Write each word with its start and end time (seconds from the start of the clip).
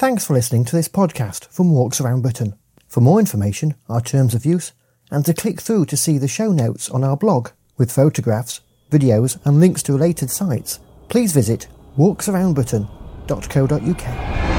Thanks 0.00 0.24
for 0.24 0.32
listening 0.32 0.64
to 0.64 0.74
this 0.74 0.88
podcast 0.88 1.46
from 1.48 1.72
Walks 1.72 2.00
Around 2.00 2.22
Britain. 2.22 2.54
For 2.88 3.02
more 3.02 3.20
information, 3.20 3.74
our 3.86 4.00
terms 4.00 4.34
of 4.34 4.46
use, 4.46 4.72
and 5.10 5.26
to 5.26 5.34
click 5.34 5.60
through 5.60 5.84
to 5.84 5.96
see 5.98 6.16
the 6.16 6.26
show 6.26 6.52
notes 6.52 6.88
on 6.88 7.04
our 7.04 7.18
blog 7.18 7.50
with 7.76 7.92
photographs, 7.92 8.62
videos, 8.90 9.38
and 9.44 9.60
links 9.60 9.82
to 9.82 9.92
related 9.92 10.30
sites, 10.30 10.80
please 11.10 11.34
visit 11.34 11.68
walksaroundbritain.co.uk. 11.98 14.49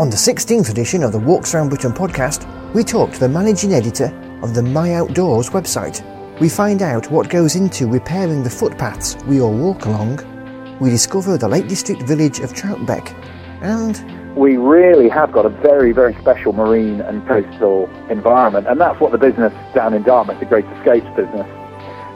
On 0.00 0.08
the 0.08 0.16
16th 0.16 0.70
edition 0.70 1.02
of 1.02 1.12
the 1.12 1.18
Walks 1.18 1.54
Around 1.54 1.68
Britain 1.68 1.92
podcast, 1.92 2.46
we 2.72 2.82
talk 2.82 3.12
to 3.12 3.20
the 3.20 3.28
managing 3.28 3.74
editor 3.74 4.06
of 4.42 4.54
the 4.54 4.62
My 4.62 4.94
Outdoors 4.94 5.50
website. 5.50 6.00
We 6.40 6.48
find 6.48 6.80
out 6.80 7.10
what 7.10 7.28
goes 7.28 7.54
into 7.54 7.86
repairing 7.86 8.42
the 8.42 8.48
footpaths 8.48 9.22
we 9.26 9.42
all 9.42 9.52
walk 9.52 9.84
along. 9.84 10.78
We 10.80 10.88
discover 10.88 11.36
the 11.36 11.48
Lake 11.48 11.68
District 11.68 12.00
village 12.00 12.40
of 12.40 12.54
Troutbeck. 12.54 13.12
And 13.60 14.34
we 14.34 14.56
really 14.56 15.10
have 15.10 15.32
got 15.32 15.44
a 15.44 15.50
very, 15.50 15.92
very 15.92 16.14
special 16.14 16.54
marine 16.54 17.02
and 17.02 17.28
coastal 17.28 17.90
environment, 18.08 18.68
and 18.68 18.80
that's 18.80 18.98
what 19.00 19.12
the 19.12 19.18
business 19.18 19.52
down 19.74 19.92
in 19.92 20.02
Dartmouth, 20.02 20.40
the 20.40 20.46
Great 20.46 20.64
Escapes 20.78 21.14
business, 21.14 21.46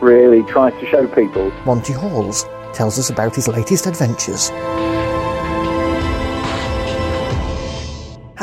really 0.00 0.42
tries 0.44 0.72
to 0.80 0.86
show 0.86 1.06
people. 1.08 1.50
Monty 1.66 1.92
Halls 1.92 2.46
tells 2.72 2.98
us 2.98 3.10
about 3.10 3.36
his 3.36 3.46
latest 3.46 3.86
adventures. 3.86 4.50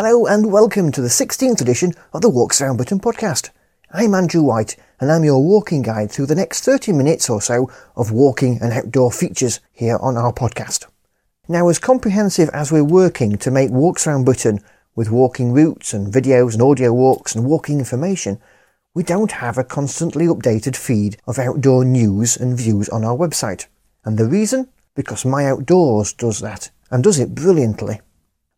Hello 0.03 0.25
and 0.25 0.51
welcome 0.51 0.91
to 0.93 0.99
the 0.99 1.09
16th 1.09 1.61
edition 1.61 1.93
of 2.11 2.21
the 2.21 2.29
Walks 2.29 2.59
Around 2.59 2.77
Britain 2.77 2.99
podcast. 2.99 3.51
I'm 3.91 4.15
Andrew 4.15 4.41
White 4.41 4.75
and 4.99 5.11
I'm 5.11 5.23
your 5.23 5.43
walking 5.43 5.83
guide 5.83 6.11
through 6.11 6.25
the 6.25 6.33
next 6.33 6.65
30 6.65 6.91
minutes 6.91 7.29
or 7.29 7.39
so 7.39 7.69
of 7.95 8.11
walking 8.11 8.57
and 8.63 8.73
outdoor 8.73 9.11
features 9.11 9.59
here 9.71 9.99
on 10.01 10.17
our 10.17 10.33
podcast. 10.33 10.87
Now, 11.47 11.69
as 11.69 11.77
comprehensive 11.77 12.49
as 12.51 12.71
we're 12.71 12.83
working 12.83 13.37
to 13.37 13.51
make 13.51 13.69
Walks 13.69 14.07
Around 14.07 14.23
Britain 14.23 14.61
with 14.95 15.11
walking 15.11 15.53
routes 15.53 15.93
and 15.93 16.11
videos 16.11 16.53
and 16.53 16.63
audio 16.63 16.91
walks 16.91 17.35
and 17.35 17.45
walking 17.45 17.77
information, 17.77 18.39
we 18.95 19.03
don't 19.03 19.33
have 19.33 19.59
a 19.59 19.63
constantly 19.63 20.25
updated 20.25 20.75
feed 20.75 21.17
of 21.27 21.37
outdoor 21.37 21.85
news 21.85 22.35
and 22.35 22.57
views 22.57 22.89
on 22.89 23.05
our 23.05 23.15
website. 23.15 23.67
And 24.03 24.17
the 24.17 24.25
reason? 24.25 24.67
Because 24.95 25.25
My 25.25 25.45
Outdoors 25.45 26.11
does 26.11 26.39
that 26.39 26.71
and 26.89 27.03
does 27.03 27.19
it 27.19 27.35
brilliantly. 27.35 28.01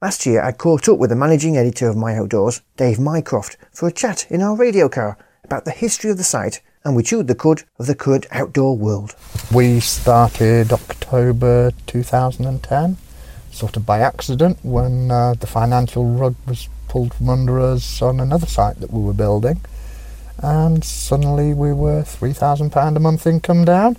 Last 0.04 0.26
year 0.26 0.44
I 0.44 0.52
caught 0.52 0.90
up 0.90 0.98
with 0.98 1.12
the 1.12 1.16
managing 1.16 1.56
editor 1.56 1.88
of 1.88 1.96
My 1.96 2.18
Outdoors, 2.18 2.60
Dave 2.76 3.00
Mycroft, 3.00 3.56
for 3.72 3.88
a 3.88 3.92
chat 3.94 4.30
in 4.30 4.42
our 4.42 4.54
radio 4.54 4.90
car 4.90 5.18
about 5.46 5.64
the 5.64 5.72
history 5.72 6.12
of 6.12 6.18
the 6.18 6.26
site 6.26 6.60
and 6.84 6.94
we 6.94 7.04
chewed 7.04 7.30
the 7.30 7.36
cud 7.36 7.64
of 7.80 7.88
the 7.88 7.96
current 7.96 8.26
outdoor 8.30 8.76
world. 8.76 9.16
We 9.50 9.80
started 9.80 10.74
October 10.74 11.72
2010, 11.88 12.98
sort 13.50 13.78
of 13.78 13.86
by 13.86 14.00
accident, 14.02 14.60
when 14.62 15.10
uh, 15.10 15.36
the 15.36 15.48
financial 15.48 16.04
rug 16.04 16.36
was 16.46 16.68
pulled 16.90 17.14
from 17.14 17.30
under 17.30 17.62
us 17.62 18.02
on 18.02 18.20
another 18.20 18.48
site 18.48 18.82
that 18.82 18.92
we 18.92 19.02
were 19.02 19.14
building. 19.14 19.62
And 20.40 20.84
suddenly 20.84 21.54
we 21.54 21.72
were 21.72 22.02
£3,000 22.02 22.98
a 22.98 23.00
month 23.00 23.26
income 23.26 23.64
down, 23.64 23.96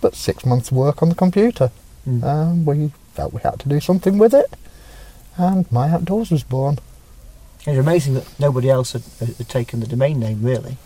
but 0.00 0.14
six 0.14 0.46
months' 0.46 0.70
work 0.70 1.02
on 1.02 1.08
the 1.08 1.16
computer. 1.16 1.72
Mm. 2.08 2.22
And 2.22 2.66
we 2.66 2.92
felt 3.14 3.32
we 3.32 3.40
had 3.40 3.58
to 3.58 3.68
do 3.68 3.80
something 3.80 4.16
with 4.16 4.32
it 4.32 4.46
and 5.36 5.70
My 5.70 5.90
Outdoors 5.90 6.30
was 6.30 6.42
born. 6.42 6.78
It's 7.66 7.78
amazing 7.78 8.14
that 8.14 8.40
nobody 8.40 8.70
else 8.70 8.92
had, 8.92 9.02
had, 9.18 9.48
taken 9.48 9.80
the 9.80 9.86
domain 9.86 10.18
name, 10.18 10.42
really. 10.42 10.78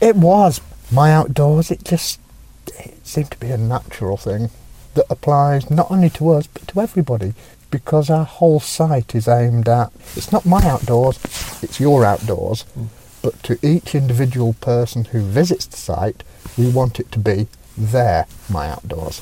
It 0.00 0.16
was. 0.16 0.60
My 0.90 1.12
Outdoors, 1.12 1.70
it 1.70 1.84
just 1.84 2.18
it 2.66 3.06
seemed 3.06 3.30
to 3.30 3.38
be 3.38 3.50
a 3.50 3.58
natural 3.58 4.16
thing 4.16 4.50
that 4.94 5.06
applies 5.10 5.70
not 5.70 5.90
only 5.90 6.08
to 6.08 6.30
us 6.30 6.46
but 6.46 6.66
to 6.68 6.80
everybody 6.80 7.34
because 7.70 8.08
our 8.08 8.24
whole 8.24 8.60
site 8.60 9.14
is 9.14 9.26
aimed 9.26 9.68
at 9.68 9.92
it's 10.16 10.30
not 10.30 10.46
my 10.46 10.64
outdoors, 10.64 11.18
it's 11.62 11.80
your 11.80 12.04
outdoors. 12.04 12.64
Mm. 12.78 12.86
But 13.20 13.42
to 13.42 13.58
each 13.66 13.94
individual 13.94 14.52
person 14.60 15.06
who 15.06 15.22
visits 15.22 15.66
the 15.66 15.76
site, 15.76 16.22
we 16.56 16.68
want 16.70 17.00
it 17.00 17.10
to 17.12 17.18
be 17.18 17.48
their 17.76 18.26
my 18.48 18.68
outdoors. 18.68 19.20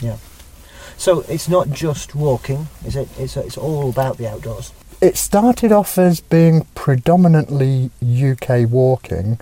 Yeah. 0.00 0.18
So 0.96 1.20
it's 1.28 1.48
not 1.48 1.70
just 1.70 2.14
walking, 2.14 2.68
is 2.86 2.96
it? 2.96 3.08
It's, 3.18 3.36
it's 3.36 3.58
all 3.58 3.90
about 3.90 4.18
the 4.18 4.28
outdoors. 4.28 4.72
It 5.00 5.16
started 5.16 5.72
off 5.72 5.98
as 5.98 6.20
being 6.20 6.66
predominantly 6.74 7.90
UK 8.02 8.68
walking, 8.70 9.38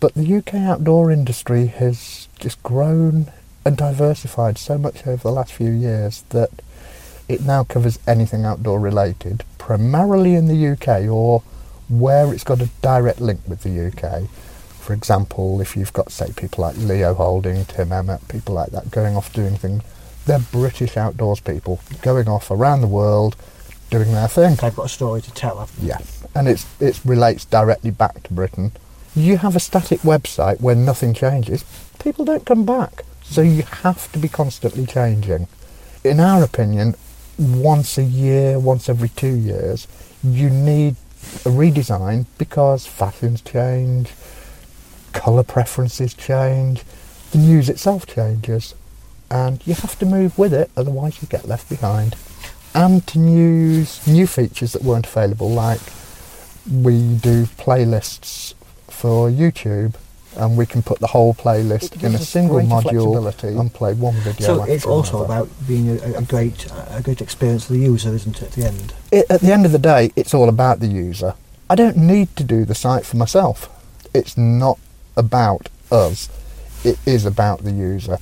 but 0.00 0.14
the 0.14 0.36
UK 0.36 0.54
outdoor 0.54 1.10
industry 1.10 1.66
has 1.66 2.28
just 2.38 2.62
grown 2.62 3.30
and 3.64 3.76
diversified 3.76 4.58
so 4.58 4.78
much 4.78 5.06
over 5.06 5.22
the 5.22 5.30
last 5.30 5.52
few 5.52 5.70
years 5.70 6.22
that 6.30 6.50
it 7.28 7.42
now 7.42 7.62
covers 7.62 7.98
anything 8.06 8.44
outdoor 8.44 8.80
related, 8.80 9.44
primarily 9.58 10.34
in 10.34 10.48
the 10.48 10.68
UK 10.68 11.08
or 11.10 11.42
where 11.88 12.32
it's 12.32 12.44
got 12.44 12.60
a 12.60 12.70
direct 12.80 13.20
link 13.20 13.40
with 13.46 13.62
the 13.62 13.88
UK. 13.88 14.28
For 14.80 14.94
example, 14.94 15.60
if 15.60 15.76
you've 15.76 15.92
got, 15.92 16.10
say, 16.10 16.32
people 16.34 16.62
like 16.62 16.76
Leo 16.78 17.12
Holding, 17.12 17.66
Tim 17.66 17.92
Emmett, 17.92 18.26
people 18.28 18.54
like 18.54 18.70
that 18.70 18.90
going 18.90 19.16
off 19.16 19.32
doing 19.32 19.56
things 19.56 19.82
they're 20.28 20.38
British 20.38 20.96
outdoors 20.96 21.40
people 21.40 21.80
going 22.02 22.28
off 22.28 22.50
around 22.50 22.82
the 22.82 22.86
world 22.86 23.34
doing 23.90 24.12
their 24.12 24.28
thing. 24.28 24.54
They've 24.56 24.74
got 24.74 24.86
a 24.86 24.88
story 24.88 25.22
to 25.22 25.32
tell. 25.32 25.68
Yeah, 25.80 25.98
and 26.34 26.46
it's 26.46 26.66
it 26.80 27.00
relates 27.04 27.44
directly 27.46 27.90
back 27.90 28.22
to 28.24 28.32
Britain. 28.32 28.72
You 29.16 29.38
have 29.38 29.56
a 29.56 29.60
static 29.60 30.00
website 30.00 30.60
where 30.60 30.76
nothing 30.76 31.14
changes, 31.14 31.64
people 31.98 32.24
don't 32.24 32.44
come 32.46 32.64
back. 32.64 33.04
So 33.22 33.42
you 33.42 33.62
have 33.62 34.10
to 34.12 34.18
be 34.18 34.28
constantly 34.28 34.86
changing. 34.86 35.48
In 36.04 36.20
our 36.20 36.44
opinion, 36.44 36.94
once 37.38 37.98
a 37.98 38.02
year, 38.02 38.58
once 38.58 38.88
every 38.88 39.08
two 39.08 39.34
years, 39.34 39.88
you 40.22 40.48
need 40.50 40.96
a 41.44 41.50
redesign 41.50 42.26
because 42.36 42.86
fashions 42.86 43.40
change, 43.40 44.12
colour 45.12 45.42
preferences 45.42 46.14
change, 46.14 46.84
the 47.32 47.38
news 47.38 47.68
itself 47.68 48.06
changes 48.06 48.74
and 49.30 49.64
you 49.66 49.74
have 49.74 49.98
to 49.98 50.06
move 50.06 50.38
with 50.38 50.54
it, 50.54 50.70
otherwise 50.76 51.20
you 51.22 51.28
get 51.28 51.46
left 51.46 51.68
behind. 51.68 52.16
And 52.74 53.06
to 53.08 53.18
use 53.18 54.06
new 54.06 54.26
features 54.26 54.72
that 54.72 54.82
weren't 54.82 55.06
available, 55.06 55.50
like 55.50 55.80
we 56.70 57.16
do 57.16 57.44
playlists 57.44 58.54
for 58.88 59.30
YouTube, 59.30 59.94
and 60.36 60.56
we 60.56 60.66
can 60.66 60.82
put 60.82 61.00
the 61.00 61.08
whole 61.08 61.34
playlist 61.34 62.02
in 62.02 62.14
a 62.14 62.18
single 62.18 62.60
module 62.60 63.58
and 63.58 63.72
play 63.72 63.94
one 63.94 64.14
video. 64.16 64.46
So 64.46 64.62
it's 64.64 64.86
also 64.86 65.24
another. 65.24 65.42
about 65.42 65.66
being 65.66 65.88
a, 65.88 66.18
a, 66.18 66.22
great, 66.22 66.66
a 66.90 67.00
great 67.02 67.20
experience 67.20 67.66
for 67.66 67.72
the 67.72 67.80
user, 67.80 68.14
isn't 68.14 68.36
it? 68.36 68.42
At 68.42 68.52
the 68.52 68.66
end. 68.66 68.94
It, 69.10 69.26
at 69.30 69.40
the 69.40 69.52
end 69.52 69.66
of 69.66 69.72
the 69.72 69.78
day, 69.78 70.12
it's 70.14 70.34
all 70.34 70.48
about 70.48 70.80
the 70.80 70.86
user. 70.86 71.34
I 71.68 71.74
don't 71.74 71.96
need 71.96 72.34
to 72.36 72.44
do 72.44 72.64
the 72.64 72.74
site 72.74 73.04
for 73.04 73.16
myself. 73.16 73.68
It's 74.14 74.36
not 74.36 74.78
about 75.16 75.68
us. 75.90 76.28
It 76.84 76.98
is 77.04 77.26
about 77.26 77.64
the 77.64 77.72
user 77.72 78.18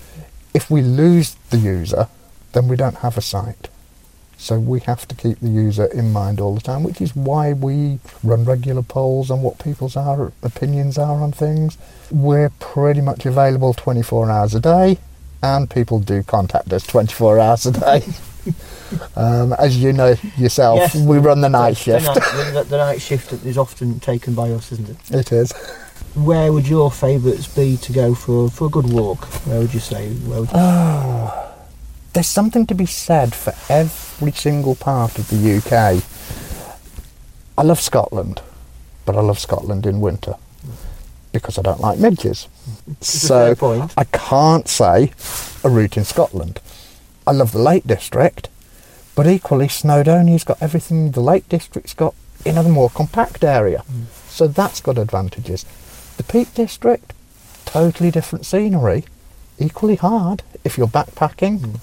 if 0.57 0.71
we 0.71 0.81
lose 0.81 1.35
the 1.51 1.59
user, 1.59 2.09
then 2.53 2.67
we 2.67 2.77
don't 2.77 2.97
have 2.97 3.19
a 3.19 3.21
site. 3.21 3.69
So 4.39 4.59
we 4.59 4.81
have 4.81 5.07
to 5.09 5.15
keep 5.15 5.39
the 5.41 5.51
user 5.51 5.85
in 5.85 6.15
mind 6.15 6.41
all 6.41 6.55
the 6.55 6.63
time, 6.63 6.83
which 6.83 7.03
is 7.03 7.15
why 7.15 7.53
we 7.53 7.99
run 8.25 8.47
regular 8.47 8.83
polls 8.83 9.31
on 9.31 9.43
what 9.43 9.59
people's 9.59 9.97
are, 9.97 10.33
opinions 10.43 10.97
are 10.97 11.21
on 11.23 11.33
things. 11.33 11.77
We're 12.11 12.49
pretty 12.59 13.03
much 13.03 13.27
available 13.27 13.75
24 13.75 14.31
hours 14.31 14.55
a 14.55 14.61
day, 14.61 14.99
and 15.43 15.69
people 15.69 16.01
do 16.01 16.23
contact 16.23 16.73
us 16.73 16.87
24 16.87 17.39
hours 17.39 17.67
a 17.67 17.73
day. 17.73 18.03
um, 19.17 19.53
as 19.55 19.77
you 19.77 19.93
know 19.93 20.15
yourself, 20.39 20.79
yes, 20.79 20.95
we 20.95 21.19
run 21.19 21.43
the 21.43 21.51
night 21.51 21.77
shift. 21.77 22.07
The 22.07 22.21
night, 22.21 22.53
the, 22.55 22.65
the 22.65 22.79
night 22.79 23.03
shift 23.03 23.33
is 23.45 23.59
often 23.59 24.01
taken 24.01 24.35
by 24.35 24.51
us, 24.53 24.73
isn't 24.73 24.89
it? 24.89 25.11
It 25.11 25.33
is 25.33 25.53
where 26.17 26.53
would 26.53 26.67
your 26.67 26.91
favourites 26.91 27.47
be 27.47 27.77
to 27.77 27.93
go 27.93 28.15
for 28.15 28.51
for 28.51 28.67
a 28.67 28.71
good 28.71 28.91
walk? 28.91 29.25
Where 29.47 29.61
would 29.61 29.75
you 29.75 29.81
say? 29.81 30.11
Where 30.11 30.41
would 30.41 30.51
you 30.51 30.57
oh, 30.57 31.47
there's 32.17 32.27
something 32.27 32.67
to 32.67 32.75
be 32.75 32.87
said 32.87 33.35
for 33.35 33.53
every 33.69 34.33
single 34.33 34.75
part 34.75 35.19
of 35.19 35.29
the 35.29 35.57
UK. 35.59 36.03
I 37.59 37.63
love 37.63 37.79
Scotland, 37.79 38.41
but 39.05 39.17
I 39.17 39.21
love 39.21 39.39
Scotland 39.39 39.85
in 39.85 40.01
winter 40.01 40.37
because 41.33 41.59
I 41.59 41.63
don't 41.63 41.81
like 41.81 41.99
midges. 41.99 42.49
so 43.03 43.55
I 43.99 44.05
can't 44.05 44.67
say 44.67 45.13
a 45.63 45.69
route 45.69 45.99
in 45.99 46.05
Scotland. 46.05 46.61
I 47.27 47.33
love 47.33 47.53
the 47.53 47.59
Lake 47.59 47.87
District, 47.87 48.49
but 49.15 49.27
equally 49.27 49.69
Snowdonia's 49.69 50.45
got 50.45 50.63
everything 50.63 51.11
the 51.11 51.21
Lake 51.21 51.47
District's 51.51 51.93
got 51.93 52.15
in 52.47 52.57
a 52.57 52.63
more 52.63 52.89
compact 52.89 53.45
area. 53.45 53.83
Mm. 53.93 54.07
So 54.31 54.47
that's 54.47 54.81
got 54.81 54.97
advantages. 54.97 55.67
The 56.17 56.25
Peak 56.25 56.55
District, 56.55 57.13
totally 57.65 58.11
different 58.11 58.47
scenery, 58.47 59.05
equally 59.59 59.97
hard 59.97 60.43
if 60.65 60.79
you're 60.79 60.87
backpacking, 60.87 61.61
hmm. 61.61 61.75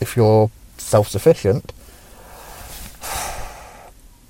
if 0.00 0.16
you're 0.16 0.50
self 0.78 1.08
sufficient. 1.08 1.72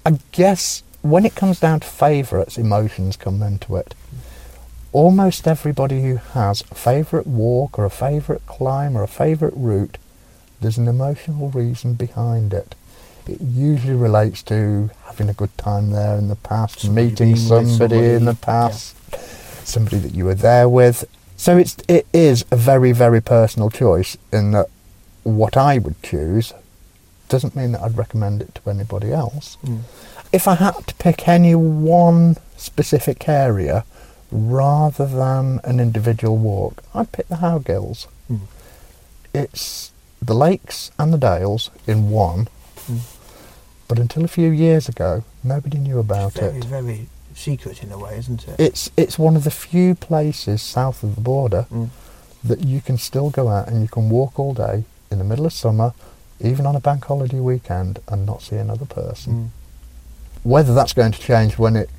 I 0.04 0.18
guess 0.32 0.82
when 1.02 1.24
it 1.24 1.34
comes 1.34 1.60
down 1.60 1.80
to 1.80 1.86
favourites, 1.86 2.58
emotions 2.58 3.16
come 3.16 3.42
into 3.42 3.76
it. 3.76 3.94
Almost 4.92 5.46
everybody 5.46 6.02
who 6.02 6.16
has 6.16 6.62
a 6.70 6.74
favourite 6.74 7.26
walk 7.26 7.78
or 7.78 7.84
a 7.84 7.90
favourite 7.90 8.46
climb 8.46 8.96
or 8.96 9.02
a 9.02 9.08
favourite 9.08 9.54
route, 9.56 9.98
there's 10.60 10.78
an 10.78 10.88
emotional 10.88 11.50
reason 11.50 11.94
behind 11.94 12.54
it. 12.54 12.74
It 13.26 13.40
usually 13.40 13.94
relates 13.94 14.42
to 14.44 14.90
having 15.04 15.28
a 15.28 15.34
good 15.34 15.56
time 15.58 15.90
there 15.90 16.16
in 16.16 16.28
the 16.28 16.36
past, 16.36 16.80
Somebody 16.80 17.10
meeting 17.10 17.34
being 17.34 17.48
with 17.48 17.68
somebody, 17.68 17.96
in 17.96 18.24
the 18.24 18.34
somebody, 18.34 18.40
past, 18.40 18.96
somebody 19.66 19.98
that 19.98 20.14
you 20.14 20.24
were 20.24 20.34
there 20.34 20.68
with. 20.68 21.04
So 21.36 21.58
it's 21.58 21.76
it 21.88 22.06
is 22.12 22.44
a 22.50 22.56
very 22.56 22.92
very 22.92 23.20
personal 23.20 23.70
choice 23.70 24.16
in 24.32 24.52
that 24.52 24.66
what 25.22 25.56
I 25.56 25.78
would 25.78 26.00
choose 26.02 26.52
doesn't 27.28 27.56
mean 27.56 27.72
that 27.72 27.82
I'd 27.82 27.98
recommend 27.98 28.40
it 28.40 28.54
to 28.56 28.70
anybody 28.70 29.12
else. 29.12 29.58
Mm. 29.64 29.80
If 30.32 30.46
I 30.48 30.54
had 30.54 30.86
to 30.86 30.94
pick 30.94 31.26
any 31.28 31.54
one 31.54 32.36
specific 32.56 33.28
area 33.28 33.84
rather 34.30 35.06
than 35.06 35.60
an 35.64 35.80
individual 35.80 36.36
walk, 36.36 36.82
I'd 36.94 37.10
pick 37.12 37.28
the 37.28 37.36
Howgills. 37.36 38.06
Mm. 38.30 38.40
It's 39.34 39.90
the 40.22 40.34
lakes 40.34 40.90
and 40.98 41.12
the 41.12 41.18
dales 41.18 41.70
in 41.86 42.10
one, 42.10 42.48
Mm. 42.90 43.00
but 43.88 43.98
until 43.98 44.24
a 44.24 44.28
few 44.28 44.50
years 44.50 44.88
ago, 44.88 45.24
nobody 45.42 45.78
knew 45.78 45.98
about 45.98 46.34
very, 46.34 46.58
it. 46.58 46.64
very 46.64 47.08
secret 47.36 47.82
in 47.82 47.92
a 47.92 47.98
way, 47.98 48.16
isn't 48.18 48.48
it? 48.48 48.56
It's 48.58 48.90
it's 48.96 49.18
one 49.18 49.36
of 49.36 49.44
the 49.44 49.50
few 49.50 49.94
places 49.94 50.62
south 50.62 51.02
of 51.02 51.14
the 51.14 51.20
border 51.20 51.66
Mm. 51.72 51.88
that 52.44 52.60
you 52.64 52.80
can 52.80 52.96
still 52.98 53.30
go 53.30 53.48
out 53.48 53.68
and 53.68 53.82
you 53.82 53.88
can 53.88 54.08
walk 54.10 54.38
all 54.38 54.54
day 54.54 54.84
in 55.10 55.18
the 55.18 55.24
middle 55.24 55.46
of 55.46 55.52
summer, 55.52 55.92
even 56.40 56.66
on 56.66 56.74
a 56.76 56.80
bank 56.80 57.04
holiday 57.04 57.40
weekend, 57.40 57.98
and 58.08 58.24
not 58.26 58.42
see 58.42 58.56
another 58.56 58.86
person. 58.86 59.32
Mm. 59.32 59.48
Whether 60.44 60.74
that's 60.74 60.92
going 60.92 61.12
to 61.12 61.18
change 61.20 61.58
when 61.58 61.76
it 61.76 61.90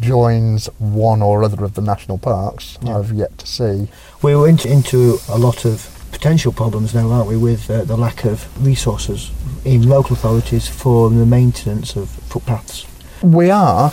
joins 0.00 0.66
one 0.78 1.22
or 1.22 1.42
other 1.44 1.64
of 1.64 1.74
the 1.74 1.82
national 1.82 2.18
parks, 2.18 2.78
Yeah. 2.82 2.98
I've 2.98 3.12
yet 3.12 3.38
to 3.38 3.46
see. 3.46 3.88
We're 4.20 4.48
into, 4.48 4.68
into 4.70 5.18
a 5.28 5.38
lot 5.38 5.64
of 5.64 5.88
potential 6.12 6.52
problems 6.52 6.94
now, 6.94 7.10
aren't 7.10 7.28
we, 7.28 7.36
with 7.36 7.70
uh, 7.70 7.84
the 7.84 7.96
lack 7.96 8.24
of 8.24 8.46
resources 8.66 9.30
in 9.64 9.88
local 9.88 10.14
authorities 10.16 10.68
for 10.68 11.08
the 11.10 11.24
maintenance 11.26 11.94
of 11.96 12.08
footpaths. 12.10 12.84
We 13.22 13.50
are, 13.50 13.90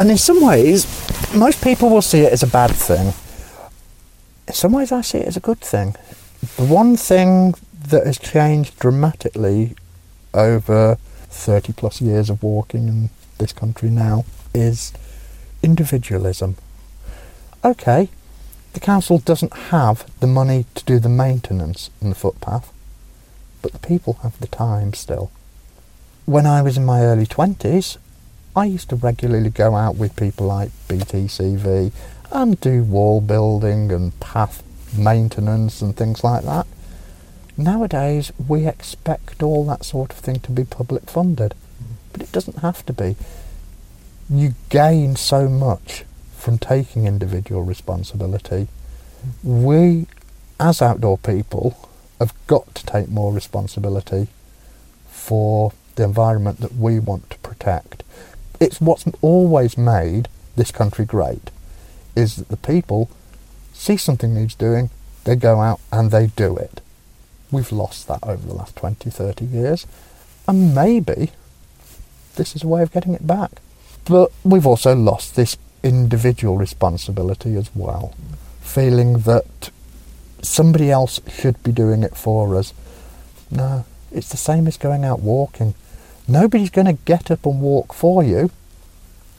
and 0.00 0.10
in 0.10 0.16
some 0.16 0.40
ways, 0.42 0.86
most 1.34 1.62
people 1.62 1.90
will 1.90 2.00
see 2.00 2.20
it 2.20 2.32
as 2.32 2.42
a 2.42 2.46
bad 2.46 2.70
thing. 2.70 3.12
In 4.48 4.54
some 4.54 4.72
ways, 4.72 4.92
I 4.92 5.02
see 5.02 5.18
it 5.18 5.28
as 5.28 5.36
a 5.36 5.40
good 5.40 5.60
thing. 5.60 5.94
The 6.56 6.64
one 6.64 6.96
thing 6.96 7.54
that 7.88 8.06
has 8.06 8.18
changed 8.18 8.78
dramatically 8.78 9.76
over 10.32 10.96
30 11.28 11.74
plus 11.74 12.00
years 12.00 12.30
of 12.30 12.42
walking 12.42 12.88
in 12.88 13.10
this 13.36 13.52
country 13.52 13.90
now 13.90 14.24
is 14.54 14.94
individualism. 15.62 16.56
Okay, 17.62 18.08
the 18.72 18.80
council 18.80 19.18
doesn't 19.18 19.52
have 19.54 20.10
the 20.20 20.26
money 20.26 20.64
to 20.76 20.84
do 20.84 20.98
the 20.98 21.10
maintenance 21.10 21.90
in 22.00 22.08
the 22.08 22.14
footpath, 22.14 22.72
but 23.60 23.72
the 23.72 23.78
people 23.78 24.14
have 24.22 24.40
the 24.40 24.46
time 24.46 24.94
still. 24.94 25.30
When 26.24 26.46
I 26.46 26.62
was 26.62 26.78
in 26.78 26.86
my 26.86 27.02
early 27.02 27.26
20s, 27.26 27.98
I 28.56 28.64
used 28.64 28.88
to 28.90 28.96
regularly 28.96 29.50
go 29.50 29.76
out 29.76 29.96
with 29.96 30.16
people 30.16 30.46
like 30.46 30.70
BTCV 30.88 31.92
and 32.32 32.60
do 32.60 32.82
wall 32.82 33.20
building 33.20 33.92
and 33.92 34.18
path 34.18 34.62
maintenance 34.96 35.80
and 35.80 35.96
things 35.96 36.24
like 36.24 36.44
that. 36.44 36.66
Nowadays, 37.56 38.32
we 38.48 38.66
expect 38.66 39.42
all 39.42 39.64
that 39.66 39.84
sort 39.84 40.12
of 40.12 40.18
thing 40.18 40.40
to 40.40 40.50
be 40.50 40.64
public 40.64 41.08
funded, 41.08 41.54
but 42.12 42.22
it 42.22 42.32
doesn't 42.32 42.58
have 42.58 42.84
to 42.86 42.92
be. 42.92 43.16
You 44.28 44.54
gain 44.68 45.16
so 45.16 45.48
much 45.48 46.04
from 46.36 46.58
taking 46.58 47.06
individual 47.06 47.62
responsibility. 47.62 48.68
We, 49.44 50.06
as 50.58 50.80
outdoor 50.80 51.18
people, 51.18 51.88
have 52.18 52.34
got 52.46 52.74
to 52.74 52.86
take 52.86 53.08
more 53.08 53.32
responsibility 53.32 54.28
for 55.08 55.72
the 55.96 56.04
environment 56.04 56.60
that 56.60 56.74
we 56.74 56.98
want 56.98 57.28
to 57.30 57.38
protect. 57.38 58.02
It's 58.60 58.80
what's 58.80 59.06
always 59.22 59.78
made 59.78 60.28
this 60.54 60.70
country 60.70 61.06
great, 61.06 61.50
is 62.14 62.36
that 62.36 62.48
the 62.48 62.56
people 62.58 63.10
see 63.72 63.96
something 63.96 64.34
needs 64.34 64.54
doing, 64.54 64.90
they 65.24 65.34
go 65.34 65.60
out 65.60 65.80
and 65.90 66.10
they 66.10 66.26
do 66.28 66.56
it. 66.56 66.80
We've 67.50 67.72
lost 67.72 68.06
that 68.08 68.22
over 68.22 68.46
the 68.46 68.54
last 68.54 68.76
20, 68.76 69.08
30 69.10 69.44
years, 69.46 69.86
and 70.46 70.74
maybe 70.74 71.30
this 72.36 72.54
is 72.54 72.62
a 72.62 72.68
way 72.68 72.82
of 72.82 72.92
getting 72.92 73.14
it 73.14 73.26
back. 73.26 73.52
But 74.04 74.30
we've 74.44 74.66
also 74.66 74.94
lost 74.94 75.36
this 75.36 75.56
individual 75.82 76.58
responsibility 76.58 77.56
as 77.56 77.70
well, 77.74 78.14
feeling 78.60 79.20
that 79.20 79.70
somebody 80.42 80.90
else 80.90 81.20
should 81.28 81.62
be 81.62 81.72
doing 81.72 82.02
it 82.02 82.16
for 82.16 82.56
us. 82.56 82.72
No, 83.50 83.84
it's 84.12 84.28
the 84.28 84.36
same 84.36 84.66
as 84.66 84.76
going 84.76 85.04
out 85.04 85.20
walking. 85.20 85.74
Nobody's 86.30 86.70
going 86.70 86.86
to 86.86 87.02
get 87.04 87.28
up 87.30 87.44
and 87.44 87.60
walk 87.60 87.92
for 87.92 88.22
you. 88.22 88.52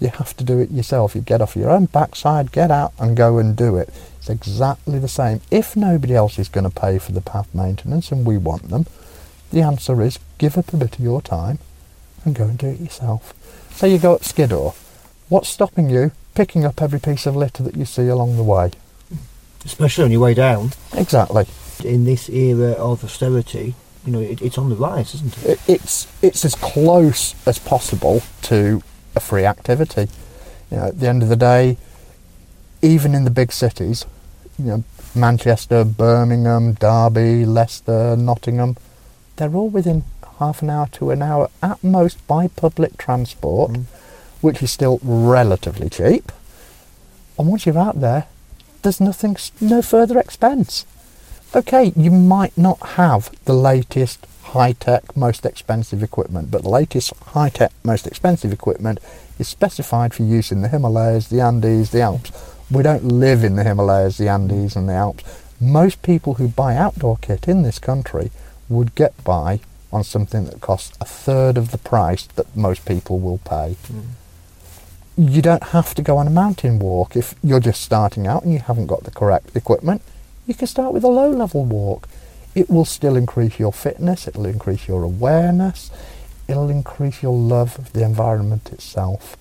You 0.02 0.10
have 0.10 0.36
to 0.36 0.44
do 0.44 0.60
it 0.60 0.72
yourself. 0.72 1.16
You 1.16 1.22
get 1.22 1.42
off 1.42 1.56
your 1.56 1.70
own 1.70 1.86
backside, 1.86 2.52
get 2.52 2.70
out 2.70 2.92
and 3.00 3.16
go 3.16 3.38
and 3.38 3.56
do 3.56 3.78
it. 3.78 3.90
It's 4.18 4.30
exactly 4.30 5.00
the 5.00 5.08
same. 5.08 5.40
If 5.50 5.78
nobody 5.78 6.16
else 6.16 6.38
is 6.38 6.50
going 6.50 6.70
to 6.70 6.82
pay 6.82 6.98
for 6.98 7.14
the 7.14 7.22
path 7.22 7.48
maintenance 7.56 8.12
and 8.12 8.26
we 8.26 8.38
want 8.38 8.70
them, 8.70 8.88
the 9.52 9.62
answer 9.62 10.02
is 10.02 10.20
give 10.38 10.58
up 10.58 10.74
a 10.74 10.78
bit 10.78 10.96
of 10.96 11.00
your 11.00 11.22
time 11.22 11.60
and 12.26 12.36
go 12.36 12.44
and 12.44 12.58
do 12.58 12.68
it 12.68 12.80
yourself. 12.82 13.34
So 13.74 13.88
you 13.88 13.98
go 13.98 14.16
up 14.16 14.26
Skiddaw. 14.26 14.74
What's 15.30 15.48
stopping 15.48 15.90
you 15.90 16.12
picking 16.36 16.66
up 16.66 16.82
every 16.82 17.00
piece 17.00 17.26
of 17.26 17.38
litter 17.38 17.64
that 17.64 17.78
you 17.78 17.86
see 17.86 18.08
along 18.08 18.36
the 18.36 18.44
way? 18.44 18.72
Especially 19.64 20.04
on 20.04 20.12
your 20.12 20.20
way 20.20 20.34
down. 20.34 20.72
Exactly. 20.94 21.46
In 21.86 22.04
this 22.04 22.28
era 22.28 22.72
of 22.74 23.04
austerity, 23.04 23.76
you 24.06 24.12
know, 24.12 24.20
it, 24.20 24.42
it's 24.42 24.58
on 24.58 24.70
the 24.70 24.76
rise, 24.76 25.14
isn't 25.16 25.38
it? 25.40 25.46
It- 25.50 25.60
It's 25.68 26.08
it's 26.22 26.44
as 26.46 26.56
close 26.56 27.36
as 27.46 27.60
possible 27.60 28.22
to 28.44 28.82
a 29.16 29.20
free 29.20 29.46
activity. 29.46 30.08
You 30.70 30.78
know, 30.78 30.88
at 30.88 31.00
the 31.00 31.08
end 31.08 31.22
of 31.24 31.30
the 31.30 31.36
day, 31.36 31.78
even 32.82 33.14
in 33.14 33.24
the 33.26 33.30
big 33.32 33.52
cities, 33.52 34.06
you 34.58 34.66
know, 34.66 34.84
Manchester, 35.14 35.84
Birmingham, 35.84 36.74
Derby, 36.74 37.46
Leicester, 37.46 38.16
Nottingham, 38.16 38.78
they're 39.36 39.54
all 39.54 39.70
within 39.70 40.04
half 40.40 40.62
an 40.62 40.70
hour 40.70 40.88
to 40.94 41.12
an 41.12 41.22
hour 41.22 41.50
at 41.62 41.84
most 41.84 42.26
by 42.28 42.48
public 42.48 42.98
transport, 42.98 43.72
Mm. 43.72 43.84
which 44.42 44.64
is 44.64 44.72
still 44.72 45.00
relatively 45.04 45.90
cheap. 45.90 46.32
And 47.38 47.48
once 47.48 47.66
you're 47.66 47.78
out 47.78 48.00
there, 48.00 48.26
there's 48.82 49.00
nothing, 49.02 49.38
no 49.60 49.82
further 49.82 50.18
expense. 50.18 50.86
Okay, 51.54 51.92
you 51.98 52.12
might 52.12 52.58
not 52.58 52.80
have 52.96 53.30
the 53.44 53.54
latest 53.54 54.26
high 54.42 54.72
tech, 54.72 55.18
most 55.18 55.46
expensive 55.46 56.02
equipment, 56.02 56.50
but 56.50 56.64
the 56.64 56.70
latest 56.70 57.14
high 57.18 57.50
tech, 57.50 57.74
most 57.84 58.08
expensive 58.08 58.54
equipment 58.54 59.00
is 59.38 59.50
specified 59.50 60.14
for 60.14 60.24
use 60.24 60.54
in 60.54 60.62
the 60.62 60.70
Himalayas, 60.70 61.28
the 61.28 61.42
Andes, 61.42 61.90
the 61.90 62.00
Alps. 62.00 62.32
We 62.70 62.84
don't 62.84 63.04
live 63.04 63.44
in 63.44 63.58
the 63.58 63.66
Himalayas, 63.66 64.18
the 64.18 64.30
Andes, 64.30 64.78
and 64.78 64.88
the 64.88 64.94
Alps. 64.94 65.26
Most 65.60 66.02
people 66.04 66.36
who 66.36 66.48
buy 66.48 66.78
outdoor 66.78 67.18
kit 67.18 67.50
in 67.50 67.64
this 67.64 67.80
country 67.80 68.32
would 68.70 68.96
get 68.96 69.22
by 69.26 69.60
on 69.92 70.06
something 70.06 70.46
that 70.46 70.62
costs 70.62 70.98
a 71.02 71.06
third 71.06 71.58
of 71.58 71.72
the 71.72 71.78
price 71.78 72.28
that 72.28 72.56
most 72.56 72.86
people 72.86 73.20
will 73.20 73.40
pay. 73.40 73.76
Mm. 73.92 74.04
You 75.18 75.42
don't 75.42 75.64
have 75.66 75.94
to 75.96 76.02
go 76.02 76.16
on 76.16 76.28
a 76.28 76.32
mountain 76.32 76.80
walk 76.80 77.18
if 77.18 77.36
you're 77.44 77.60
just 77.60 77.82
starting 77.82 78.26
out 78.26 78.44
and 78.44 78.54
you 78.54 78.60
haven't 78.60 78.88
got 78.88 79.04
the 79.04 79.12
correct 79.12 79.54
equipment. 79.54 80.02
You 80.52 80.56
can 80.56 80.68
start 80.68 80.92
with 80.92 81.06
a 81.06 81.08
low 81.08 81.30
level 81.30 81.64
walk. 81.64 82.10
It 82.56 82.70
will 82.70 82.84
still 82.84 83.16
increase 83.16 83.58
your 83.58 83.72
fitness, 83.72 84.28
it'll 84.28 84.46
increase 84.46 84.86
your 84.86 85.02
awareness, 85.02 85.90
it'll 86.46 86.70
increase 86.70 87.24
your 87.24 87.38
love 87.38 87.80
of 87.80 87.94
the 87.94 88.04
environment 88.04 88.70
itself. 88.74 89.38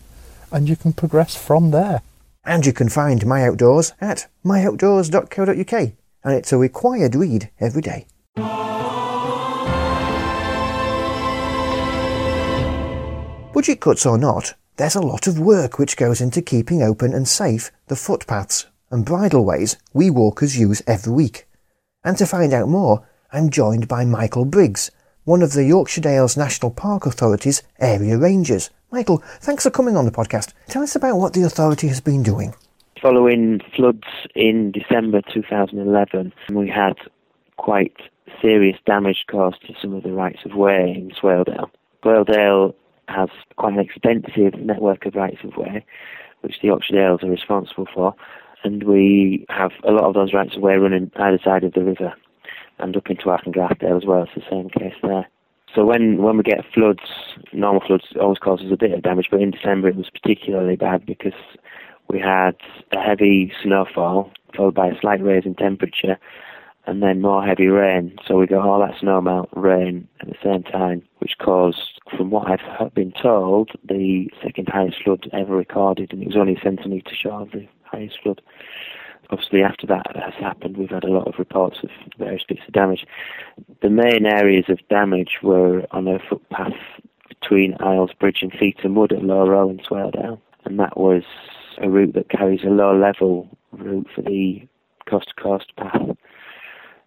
And 0.53 0.69
you 0.69 0.77
can 0.77 0.93
progress 0.93 1.35
from 1.35 1.73
there. 1.73 2.03
And 2.45 2.65
you 2.65 2.73
can 2.73 2.89
find 2.89 3.27
My 3.27 3.45
Outdoors 3.45 3.93
at 4.01 4.29
myoutdoors.co.uk, 4.45 5.93
and 6.23 6.33
it's 6.33 6.53
a 6.53 6.59
required 6.59 7.17
read 7.17 7.51
every 7.59 7.83
day. 7.83 8.07
Budget 13.53 13.81
cuts 13.81 14.07
or 14.07 14.17
not, 14.17 14.55
there's 14.77 14.95
a 14.95 15.01
lot 15.01 15.27
of 15.27 15.41
work 15.41 15.77
which 15.77 15.97
goes 15.97 16.21
into 16.21 16.41
keeping 16.41 16.85
open 16.85 17.13
and 17.13 17.27
safe 17.27 17.73
the 17.89 17.97
footpaths 17.97 18.67
and 18.91 19.05
bridleways 19.07 19.77
we 19.93 20.11
walkers 20.11 20.59
use 20.59 20.83
every 20.87 21.13
week. 21.13 21.47
And 22.05 22.17
to 22.19 22.27
find 22.27 22.53
out 22.53 22.69
more, 22.69 23.07
I'm 23.33 23.51
joined 23.51 23.89
by 23.89 24.05
Michael 24.05 24.45
Briggs, 24.45 24.91
one 25.25 25.43
of 25.43 25.53
the 25.53 25.65
Yorkshire 25.65 26.01
Dales 26.01 26.37
National 26.37 26.71
Park 26.71 27.07
Authority's 27.07 27.63
area 27.79 28.19
rangers, 28.19 28.71
Michael, 28.93 29.23
thanks 29.39 29.63
for 29.63 29.71
coming 29.71 29.97
on 29.97 30.05
the 30.05 30.11
podcast. 30.11 30.53
Tell 30.67 30.83
us 30.83 30.97
about 30.97 31.17
what 31.17 31.33
the 31.33 31.45
authority 31.45 31.87
has 31.87 32.01
been 32.01 32.25
doing. 32.25 32.55
Following 33.01 33.61
floods 33.77 34.09
in 34.35 34.73
December 34.73 35.23
2011, 35.33 36.33
we 36.51 36.69
had 36.69 36.97
quite 37.57 37.97
serious 38.43 38.77
damage 38.87 39.27
caused 39.31 39.65
to 39.67 39.75
some 39.81 39.95
of 39.95 40.03
the 40.03 40.13
rights 40.13 40.41
of 40.45 40.57
way 40.57 40.93
in 40.97 41.11
Swaledale. 41.11 41.71
Swaledale 42.03 42.75
has 43.07 43.29
quite 43.57 43.75
an 43.75 43.79
extensive 43.79 44.55
network 44.59 45.07
of 45.07 45.15
rights 45.15 45.39
of 45.45 45.57
way, 45.57 45.85
which 46.41 46.61
the 46.61 46.67
Yorkshire 46.67 46.95
Dales 46.95 47.23
are 47.23 47.31
responsible 47.31 47.87
for, 47.95 48.15
and 48.65 48.83
we 48.85 49.47
have 49.49 49.73
a 49.85 49.93
lot 49.93 50.05
of 50.05 50.15
those 50.15 50.35
rights 50.35 50.57
of 50.57 50.63
way 50.63 50.77
running 50.77 51.11
either 51.17 51.39
side 51.43 51.65
of 51.65 51.73
the 51.73 51.85
river 51.85 52.15
and 52.79 52.97
up 52.97 53.11
into 53.11 53.27
Arkengarthdale 53.27 53.97
as 53.97 54.07
well. 54.07 54.23
It's 54.23 54.35
the 54.35 54.51
same 54.51 54.71
case 54.71 54.95
there. 55.03 55.29
So 55.75 55.85
when 55.85 56.23
when 56.23 56.37
we 56.37 56.43
get 56.43 56.65
floods, 56.75 57.03
normal 57.53 57.83
floods 57.87 58.07
always 58.21 58.39
causes 58.39 58.73
a 58.73 58.77
bit 58.77 58.93
of 58.93 59.03
damage, 59.03 59.29
but 59.31 59.41
in 59.41 59.53
December 59.53 59.89
it 59.89 59.97
was 59.97 60.11
particularly 60.11 60.77
bad 60.77 61.07
because 61.07 61.39
we 62.09 62.19
had 62.19 62.57
a 62.93 63.01
heavy 63.01 63.53
snowfall 63.63 64.33
followed 64.57 64.75
by 64.75 64.89
a 64.89 65.01
slight 65.01 65.23
rise 65.23 65.45
in 65.45 65.55
temperature 65.55 66.19
and 66.87 67.03
then 67.03 67.21
more 67.21 67.45
heavy 67.45 67.69
rain. 67.69 68.19
So 68.27 68.37
we 68.37 68.47
got 68.47 68.67
all 68.67 68.81
that 68.81 68.99
snow 68.99 69.21
melt 69.21 69.49
rain 69.55 70.09
at 70.21 70.29
the 70.29 70.35
same 70.43 70.65
time, 70.65 71.03
which 71.19 71.39
caused, 71.39 72.01
from 72.17 72.31
what 72.31 72.51
I've 72.51 72.95
been 72.95 73.13
told, 73.13 73.71
the 73.85 74.29
second 74.43 74.69
highest 74.69 75.05
flood 75.05 75.29
ever 75.33 75.55
recorded, 75.55 76.13
and 76.13 76.23
it 76.23 76.27
was 76.27 76.37
only 76.37 76.57
a 76.57 76.61
centimetre 76.61 77.15
short 77.15 77.43
of 77.43 77.51
the 77.53 77.69
highest 77.91 78.19
flood. 78.23 78.41
Obviously, 79.31 79.63
after 79.63 79.87
that 79.87 80.17
has 80.17 80.35
happened, 80.41 80.77
we've 80.77 80.91
had 80.91 81.05
a 81.05 81.13
lot 81.13 81.29
of 81.29 81.39
reports 81.39 81.79
of 81.83 81.91
various 82.19 82.43
bits 82.49 82.63
of 82.67 82.75
damage. 82.75 83.07
The 83.81 83.91
main 83.91 84.27
areas 84.27 84.65
of 84.69 84.79
damage 84.89 85.39
were 85.43 85.87
on 85.93 86.09
a 86.09 86.19
footpath 86.29 86.73
between 87.29 87.77
Isles 87.81 88.11
Bridge 88.19 88.39
and 88.43 88.53
Feetham 88.53 88.95
Wood 88.95 89.13
at 89.13 89.23
Low 89.23 89.47
Row 89.47 89.71
in 89.71 89.79
Swaledale, 89.79 90.41
and 90.65 90.79
that 90.81 90.97
was 90.97 91.23
a 91.79 91.89
route 91.89 92.15
that 92.15 92.29
carries 92.29 92.65
a 92.65 92.71
low 92.71 92.97
level 92.97 93.49
route 93.73 94.09
for 94.15 94.23
the 94.23 94.67
coast 95.09 95.33
to 95.37 95.43
coast 95.43 95.73
path 95.77 96.17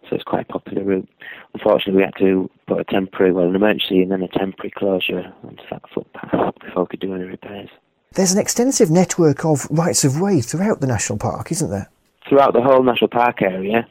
so 0.08 0.16
it's 0.16 0.24
quite 0.24 0.42
a 0.48 0.52
popular 0.52 0.84
route. 0.84 1.08
Unfortunately, 1.54 1.96
we 1.96 2.02
had 2.02 2.14
to 2.18 2.50
put 2.66 2.80
a 2.80 2.84
temporary, 2.84 3.32
well, 3.32 3.48
an 3.48 3.56
emergency 3.56 4.02
and 4.02 4.10
then 4.10 4.22
a 4.22 4.28
temporary 4.28 4.70
closure 4.70 5.32
onto 5.42 5.62
that 5.70 5.82
footpath 5.94 6.54
before 6.60 6.84
we 6.84 6.88
could 6.88 7.00
do 7.00 7.14
any 7.14 7.24
repairs. 7.24 7.70
There's 8.14 8.32
an 8.32 8.38
extensive 8.38 8.90
network 8.90 9.44
of 9.44 9.66
rights 9.70 10.04
of 10.04 10.20
way 10.20 10.40
throughout 10.40 10.80
the 10.80 10.86
national 10.86 11.18
park, 11.18 11.50
isn't 11.50 11.70
there? 11.70 11.90
Throughout 12.28 12.54
the 12.54 12.62
whole 12.62 12.82
national 12.82 13.08
park 13.08 13.42
area, 13.42 13.86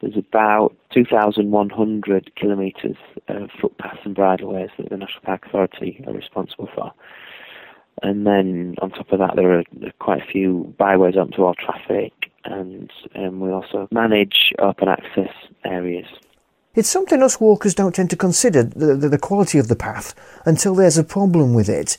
there's 0.00 0.16
about 0.16 0.74
2,100 0.94 2.34
kilometres 2.34 2.96
of 3.28 3.50
footpaths 3.60 4.00
and 4.04 4.16
bridleways 4.16 4.70
that 4.78 4.88
the 4.88 4.96
National 4.96 5.20
Park 5.22 5.46
Authority 5.46 6.02
are 6.06 6.12
responsible 6.12 6.68
for. 6.74 6.92
And 8.02 8.26
then 8.26 8.74
on 8.80 8.90
top 8.90 9.12
of 9.12 9.18
that, 9.20 9.36
there 9.36 9.58
are 9.58 9.64
quite 10.00 10.22
a 10.22 10.26
few 10.26 10.74
byways 10.78 11.16
open 11.16 11.32
to 11.34 11.44
all 11.44 11.54
traffic, 11.54 12.12
and 12.44 12.90
um, 13.14 13.38
we 13.38 13.50
also 13.50 13.86
manage 13.92 14.52
open 14.58 14.88
access 14.88 15.30
areas. 15.64 16.06
It's 16.74 16.88
something 16.88 17.22
us 17.22 17.38
walkers 17.38 17.74
don't 17.74 17.94
tend 17.94 18.10
to 18.10 18.16
consider 18.16 18.62
the, 18.62 18.96
the, 18.96 19.08
the, 19.10 19.18
quality 19.18 19.58
of 19.58 19.68
the 19.68 19.76
path 19.76 20.14
until 20.46 20.74
there's 20.74 20.96
a 20.96 21.04
problem 21.04 21.52
with 21.52 21.68
it. 21.68 21.98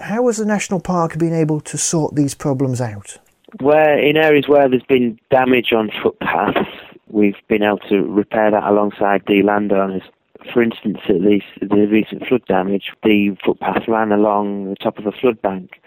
How 0.00 0.26
has 0.28 0.38
the 0.38 0.46
national 0.46 0.80
park 0.80 1.18
been 1.18 1.34
able 1.34 1.60
to 1.60 1.76
sort 1.76 2.14
these 2.14 2.34
problems 2.34 2.80
out? 2.80 3.18
Where 3.60 3.98
in 3.98 4.16
areas 4.16 4.48
where 4.48 4.66
there's 4.66 4.82
been 4.82 5.18
damage 5.30 5.74
on 5.74 5.90
footpaths, 6.02 6.70
we've 7.08 7.36
been 7.48 7.62
able 7.62 7.80
to 7.90 8.02
repair 8.04 8.50
that 8.50 8.64
alongside 8.64 9.24
the 9.26 9.42
landowners. 9.42 10.02
For 10.54 10.62
instance, 10.62 11.00
at 11.06 11.20
the 11.20 11.86
recent 11.86 12.26
flood 12.26 12.46
damage, 12.46 12.92
the 13.04 13.36
footpath 13.44 13.86
ran 13.88 14.10
along 14.10 14.70
the 14.70 14.76
top 14.76 14.96
of 14.96 15.04
a 15.04 15.12
flood 15.12 15.42
bank. 15.42 15.82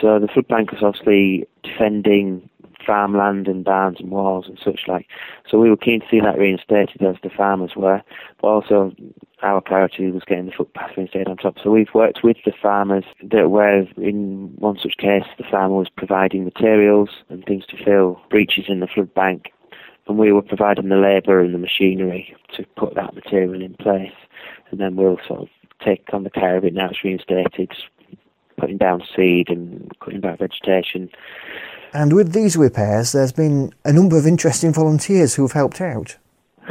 So 0.00 0.18
the 0.18 0.26
flood 0.26 0.48
bank 0.48 0.72
was 0.72 0.82
obviously 0.82 1.46
defending 1.62 2.49
farmland 2.84 3.48
and 3.48 3.64
barns 3.64 4.00
and 4.00 4.10
walls 4.10 4.46
and 4.48 4.58
such 4.62 4.82
like. 4.86 5.06
So 5.48 5.58
we 5.58 5.70
were 5.70 5.76
keen 5.76 6.00
to 6.00 6.06
see 6.10 6.20
that 6.20 6.38
reinstated 6.38 7.02
as 7.02 7.16
the 7.22 7.30
farmers 7.30 7.72
were, 7.76 8.02
but 8.40 8.48
also 8.48 8.92
our 9.42 9.60
priority 9.60 10.10
was 10.10 10.24
getting 10.24 10.46
the 10.46 10.52
footpath 10.52 10.96
reinstated 10.96 11.28
on 11.28 11.36
top. 11.36 11.56
So 11.62 11.70
we've 11.70 11.94
worked 11.94 12.22
with 12.22 12.36
the 12.44 12.52
farmers. 12.60 13.04
That 13.22 13.50
where 13.50 13.86
in 13.96 14.52
one 14.56 14.78
such 14.78 14.96
case 14.98 15.24
the 15.38 15.44
farmer 15.50 15.76
was 15.76 15.88
providing 15.88 16.44
materials 16.44 17.10
and 17.28 17.44
things 17.44 17.66
to 17.66 17.82
fill 17.82 18.20
breaches 18.30 18.66
in 18.68 18.80
the 18.80 18.86
flood 18.86 19.12
bank. 19.14 19.52
And 20.06 20.18
we 20.18 20.32
were 20.32 20.42
providing 20.42 20.88
the 20.88 20.96
labour 20.96 21.40
and 21.40 21.54
the 21.54 21.58
machinery 21.58 22.34
to 22.54 22.64
put 22.76 22.94
that 22.94 23.14
material 23.14 23.62
in 23.62 23.74
place. 23.74 24.12
And 24.70 24.80
then 24.80 24.96
we'll 24.96 25.20
sort 25.26 25.42
of 25.42 25.48
take 25.84 26.12
on 26.12 26.24
the 26.24 26.30
care 26.30 26.56
of 26.56 26.64
it 26.64 26.74
now 26.74 26.90
it's 26.90 27.02
reinstated, 27.02 27.72
putting 28.58 28.76
down 28.76 29.02
seed 29.16 29.48
and 29.48 29.90
cutting 30.00 30.20
back 30.20 30.38
vegetation 30.38 31.10
and 31.92 32.12
with 32.12 32.32
these 32.32 32.56
repairs, 32.56 33.12
there's 33.12 33.32
been 33.32 33.72
a 33.84 33.92
number 33.92 34.18
of 34.18 34.26
interesting 34.26 34.72
volunteers 34.72 35.34
who 35.34 35.42
have 35.42 35.52
helped 35.52 35.80
out. 35.80 36.16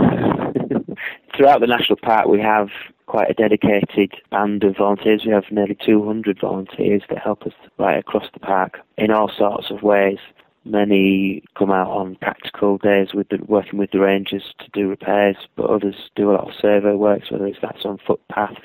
Throughout 1.35 1.61
the 1.61 1.67
national 1.67 1.97
park, 2.01 2.27
we 2.27 2.39
have 2.41 2.69
quite 3.05 3.29
a 3.29 3.33
dedicated 3.33 4.13
band 4.29 4.63
of 4.63 4.77
volunteers. 4.77 5.25
We 5.25 5.31
have 5.31 5.45
nearly 5.51 5.77
200 5.83 6.39
volunteers 6.39 7.01
that 7.09 7.17
help 7.17 7.43
us 7.43 7.53
right 7.77 7.97
across 7.97 8.25
the 8.33 8.39
park 8.39 8.79
in 8.97 9.11
all 9.11 9.31
sorts 9.35 9.71
of 9.71 9.81
ways. 9.81 10.19
Many 10.65 11.43
come 11.57 11.71
out 11.71 11.89
on 11.89 12.15
practical 12.15 12.77
days 12.77 13.13
with 13.13 13.29
the, 13.29 13.39
working 13.47 13.79
with 13.79 13.91
the 13.91 13.99
rangers 13.99 14.53
to 14.59 14.69
do 14.73 14.89
repairs, 14.89 15.37
but 15.55 15.65
others 15.65 15.95
do 16.15 16.29
a 16.29 16.33
lot 16.33 16.49
of 16.49 16.55
survey 16.61 16.93
works, 16.93 17.31
whether 17.31 17.47
it's 17.47 17.59
that's 17.61 17.85
on 17.85 17.97
footpaths 18.05 18.61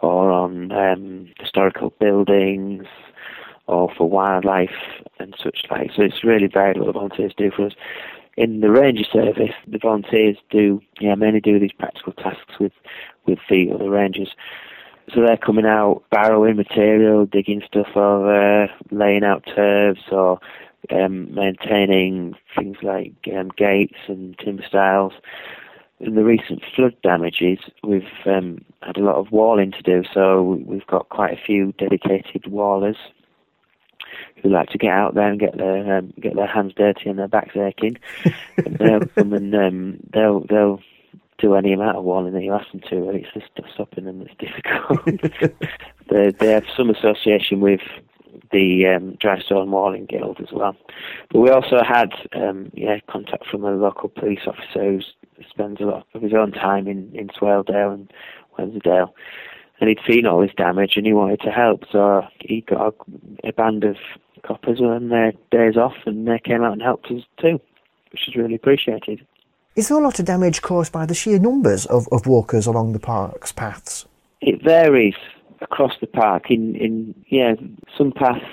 or 0.00 0.30
on 0.30 0.70
um, 0.70 1.28
historical 1.40 1.90
buildings, 1.98 2.86
or 3.66 3.90
for 3.96 4.08
wildlife 4.08 4.74
and 5.18 5.34
such 5.42 5.64
like. 5.70 5.90
So 5.94 6.02
it's 6.02 6.24
really 6.24 6.46
varied 6.46 6.78
what 6.78 6.86
the 6.86 6.92
volunteers 6.92 7.32
do 7.36 7.50
for 7.50 7.66
us. 7.66 7.72
In 8.36 8.60
the 8.60 8.70
ranger 8.70 9.04
service, 9.04 9.54
the 9.66 9.78
volunteers 9.78 10.36
do 10.50 10.82
yeah 11.00 11.14
mainly 11.14 11.40
do 11.40 11.58
these 11.58 11.72
practical 11.72 12.12
tasks 12.12 12.58
with 12.58 12.72
with 13.26 13.38
the 13.48 13.70
other 13.72 13.88
rangers. 13.88 14.34
So 15.12 15.20
they're 15.20 15.36
coming 15.36 15.66
out 15.66 16.02
barrowing 16.10 16.56
material, 16.56 17.26
digging 17.26 17.62
stuff 17.66 17.94
over, 17.94 18.68
laying 18.90 19.22
out 19.22 19.44
turfs, 19.54 20.00
or 20.10 20.40
um, 20.90 21.32
maintaining 21.34 22.34
things 22.56 22.78
like 22.82 23.12
um, 23.36 23.50
gates 23.56 23.98
and 24.08 24.36
timber 24.38 24.64
stiles. 24.66 25.12
In 26.00 26.16
the 26.16 26.24
recent 26.24 26.62
flood 26.74 26.96
damages, 27.02 27.58
we've 27.82 28.08
um, 28.26 28.64
had 28.82 28.96
a 28.96 29.04
lot 29.04 29.16
of 29.16 29.30
walling 29.30 29.72
to 29.72 29.82
do, 29.82 30.02
so 30.12 30.60
we've 30.66 30.86
got 30.86 31.08
quite 31.08 31.32
a 31.32 31.42
few 31.42 31.72
dedicated 31.72 32.44
wallers 32.44 32.96
who 34.42 34.50
like 34.50 34.68
to 34.70 34.78
get 34.78 34.90
out 34.90 35.14
there 35.14 35.28
and 35.28 35.40
get 35.40 35.56
their 35.56 35.98
um, 35.98 36.12
get 36.20 36.34
their 36.36 36.46
hands 36.46 36.72
dirty 36.76 37.08
and 37.08 37.18
their 37.18 37.28
backs 37.28 37.56
aching. 37.56 37.96
they'll 38.56 39.00
come 39.00 39.32
and 39.32 39.54
um, 39.54 40.00
they'll 40.12 40.40
they'll 40.48 40.80
do 41.38 41.54
any 41.54 41.72
amount 41.72 41.96
of 41.96 42.04
walling 42.04 42.32
that 42.32 42.42
you 42.42 42.52
ask 42.52 42.70
them 42.70 42.80
to. 42.88 43.08
And 43.08 43.16
it's 43.16 43.32
just 43.34 43.72
stopping 43.74 44.04
them 44.04 44.20
that's 44.20 44.36
difficult. 44.38 45.04
they 46.10 46.30
they 46.30 46.52
have 46.52 46.64
some 46.76 46.90
association 46.90 47.60
with 47.60 47.80
the 48.52 48.86
um, 48.86 49.16
Dry 49.20 49.40
Stone 49.40 49.70
Walling 49.70 50.06
Guild 50.06 50.40
as 50.40 50.52
well. 50.52 50.76
But 51.30 51.40
we 51.40 51.50
also 51.50 51.82
had 51.82 52.12
um, 52.34 52.70
yeah 52.74 52.98
contact 53.08 53.46
from 53.46 53.64
a 53.64 53.72
local 53.72 54.08
police 54.08 54.46
officer 54.46 54.92
who 54.92 55.00
spends 55.48 55.80
a 55.80 55.84
lot 55.84 56.06
of 56.14 56.22
his 56.22 56.34
own 56.34 56.52
time 56.52 56.86
in 56.86 57.10
in 57.14 57.28
Swaledale 57.28 57.94
and 57.94 58.12
Wensleydale 58.58 59.14
and 59.80 59.88
he'd 59.88 59.98
seen 60.06 60.26
all 60.26 60.40
this 60.40 60.54
damage 60.56 60.96
and 60.96 61.06
he 61.06 61.12
wanted 61.12 61.40
to 61.40 61.50
help. 61.50 61.84
So 61.90 62.26
he 62.40 62.60
got 62.62 62.94
a, 63.44 63.48
a 63.48 63.52
band 63.52 63.84
of 63.84 63.96
coppers 64.42 64.80
on 64.80 65.08
their 65.08 65.32
days 65.50 65.76
off 65.76 65.96
and 66.06 66.26
they 66.26 66.38
came 66.38 66.62
out 66.62 66.72
and 66.72 66.82
helped 66.82 67.10
us 67.10 67.22
too, 67.40 67.60
which 68.12 68.28
is 68.28 68.36
really 68.36 68.54
appreciated. 68.54 69.26
Is 69.76 69.88
there 69.88 69.98
a 69.98 70.02
lot 70.02 70.20
of 70.20 70.26
damage 70.26 70.62
caused 70.62 70.92
by 70.92 71.04
the 71.04 71.14
sheer 71.14 71.38
numbers 71.38 71.86
of, 71.86 72.06
of 72.12 72.26
walkers 72.26 72.66
along 72.66 72.92
the 72.92 73.00
park's 73.00 73.50
paths? 73.50 74.06
It 74.40 74.62
varies 74.62 75.16
across 75.60 75.94
the 76.00 76.06
park. 76.06 76.50
In, 76.50 76.76
in 76.76 77.14
yeah, 77.28 77.54
some 77.98 78.12
paths 78.12 78.44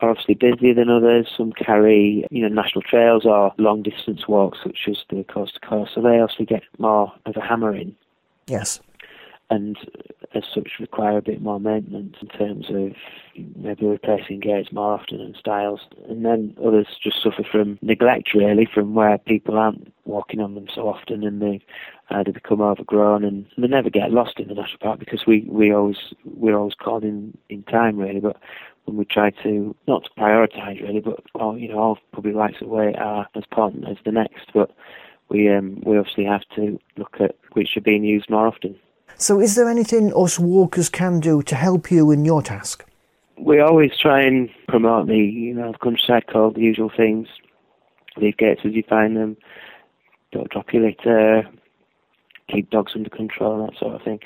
are 0.00 0.10
obviously 0.10 0.34
busier 0.34 0.74
than 0.74 0.90
others. 0.90 1.32
Some 1.36 1.52
carry, 1.52 2.26
you 2.30 2.42
know, 2.42 2.48
national 2.48 2.82
trails 2.82 3.24
or 3.24 3.52
long 3.58 3.82
distance 3.82 4.26
walks, 4.26 4.58
such 4.64 4.88
as 4.88 5.04
the 5.08 5.22
coast 5.24 5.54
to 5.54 5.60
coast. 5.60 5.92
So 5.94 6.00
they 6.00 6.18
obviously 6.18 6.46
get 6.46 6.64
more 6.78 7.12
of 7.26 7.36
a 7.36 7.40
hammering. 7.40 7.94
Yes 8.48 8.80
and 9.50 9.76
as 10.34 10.42
such 10.52 10.72
require 10.80 11.18
a 11.18 11.22
bit 11.22 11.40
more 11.40 11.60
maintenance 11.60 12.16
in 12.20 12.28
terms 12.28 12.66
of 12.68 12.92
maybe 13.56 13.86
replacing 13.86 14.40
gates 14.40 14.72
more 14.72 14.94
often 14.94 15.20
and 15.20 15.36
stiles. 15.36 15.80
And 16.08 16.24
then 16.24 16.56
others 16.64 16.88
just 17.02 17.22
suffer 17.22 17.44
from 17.50 17.78
neglect 17.80 18.34
really, 18.34 18.68
from 18.72 18.94
where 18.94 19.18
people 19.18 19.56
aren't 19.56 19.92
walking 20.04 20.40
on 20.40 20.54
them 20.54 20.66
so 20.72 20.88
often 20.88 21.24
and 21.24 21.40
they 21.40 21.60
either 22.10 22.32
become 22.32 22.60
overgrown 22.60 23.24
and 23.24 23.46
they 23.58 23.66
never 23.66 23.90
get 23.90 24.12
lost 24.12 24.38
in 24.38 24.48
the 24.48 24.54
national 24.54 24.78
park 24.78 24.98
because 24.98 25.26
we, 25.26 25.46
we 25.50 25.72
always 25.72 26.14
we're 26.24 26.56
always 26.56 26.74
called 26.74 27.02
in, 27.02 27.36
in 27.48 27.62
time 27.64 27.96
really 27.96 28.20
but 28.20 28.36
when 28.84 28.96
we 28.96 29.04
try 29.04 29.30
to 29.30 29.74
not 29.88 30.04
to 30.04 30.10
prioritise 30.16 30.80
really 30.80 31.00
but 31.00 31.20
all 31.34 31.58
you 31.58 31.68
know 31.68 31.78
all 31.78 31.98
public 32.12 32.36
rights 32.36 32.58
of 32.60 32.68
way 32.68 32.94
are 32.94 33.26
as 33.34 33.42
important 33.50 33.88
as 33.88 33.96
the 34.04 34.12
next 34.12 34.46
but 34.54 34.70
we 35.28 35.48
um 35.48 35.82
we 35.84 35.98
obviously 35.98 36.24
have 36.24 36.44
to 36.54 36.78
look 36.96 37.16
at 37.20 37.34
which 37.52 37.76
are 37.76 37.80
being 37.80 38.04
used 38.04 38.30
more 38.30 38.46
often. 38.46 38.76
So, 39.18 39.40
is 39.40 39.54
there 39.54 39.68
anything 39.68 40.12
us 40.14 40.38
walkers 40.38 40.90
can 40.90 41.20
do 41.20 41.42
to 41.44 41.54
help 41.54 41.90
you 41.90 42.10
in 42.10 42.26
your 42.26 42.42
task? 42.42 42.84
We 43.38 43.60
always 43.60 43.92
try 43.96 44.20
and 44.20 44.50
promote 44.68 45.06
the, 45.06 45.16
you 45.16 45.54
know, 45.54 45.72
Countryside 45.82 46.26
Code 46.26 46.54
the 46.54 46.60
usual 46.60 46.90
things. 46.94 47.26
Leave 48.18 48.36
gates 48.36 48.60
as 48.64 48.72
you 48.72 48.82
find 48.86 49.16
them. 49.16 49.38
Don't 50.32 50.50
drop 50.50 50.70
your 50.74 50.82
litter. 50.82 51.48
Keep 52.50 52.68
dogs 52.68 52.92
under 52.94 53.08
control, 53.08 53.66
that 53.66 53.78
sort 53.78 53.94
of 53.94 54.02
thing. 54.02 54.20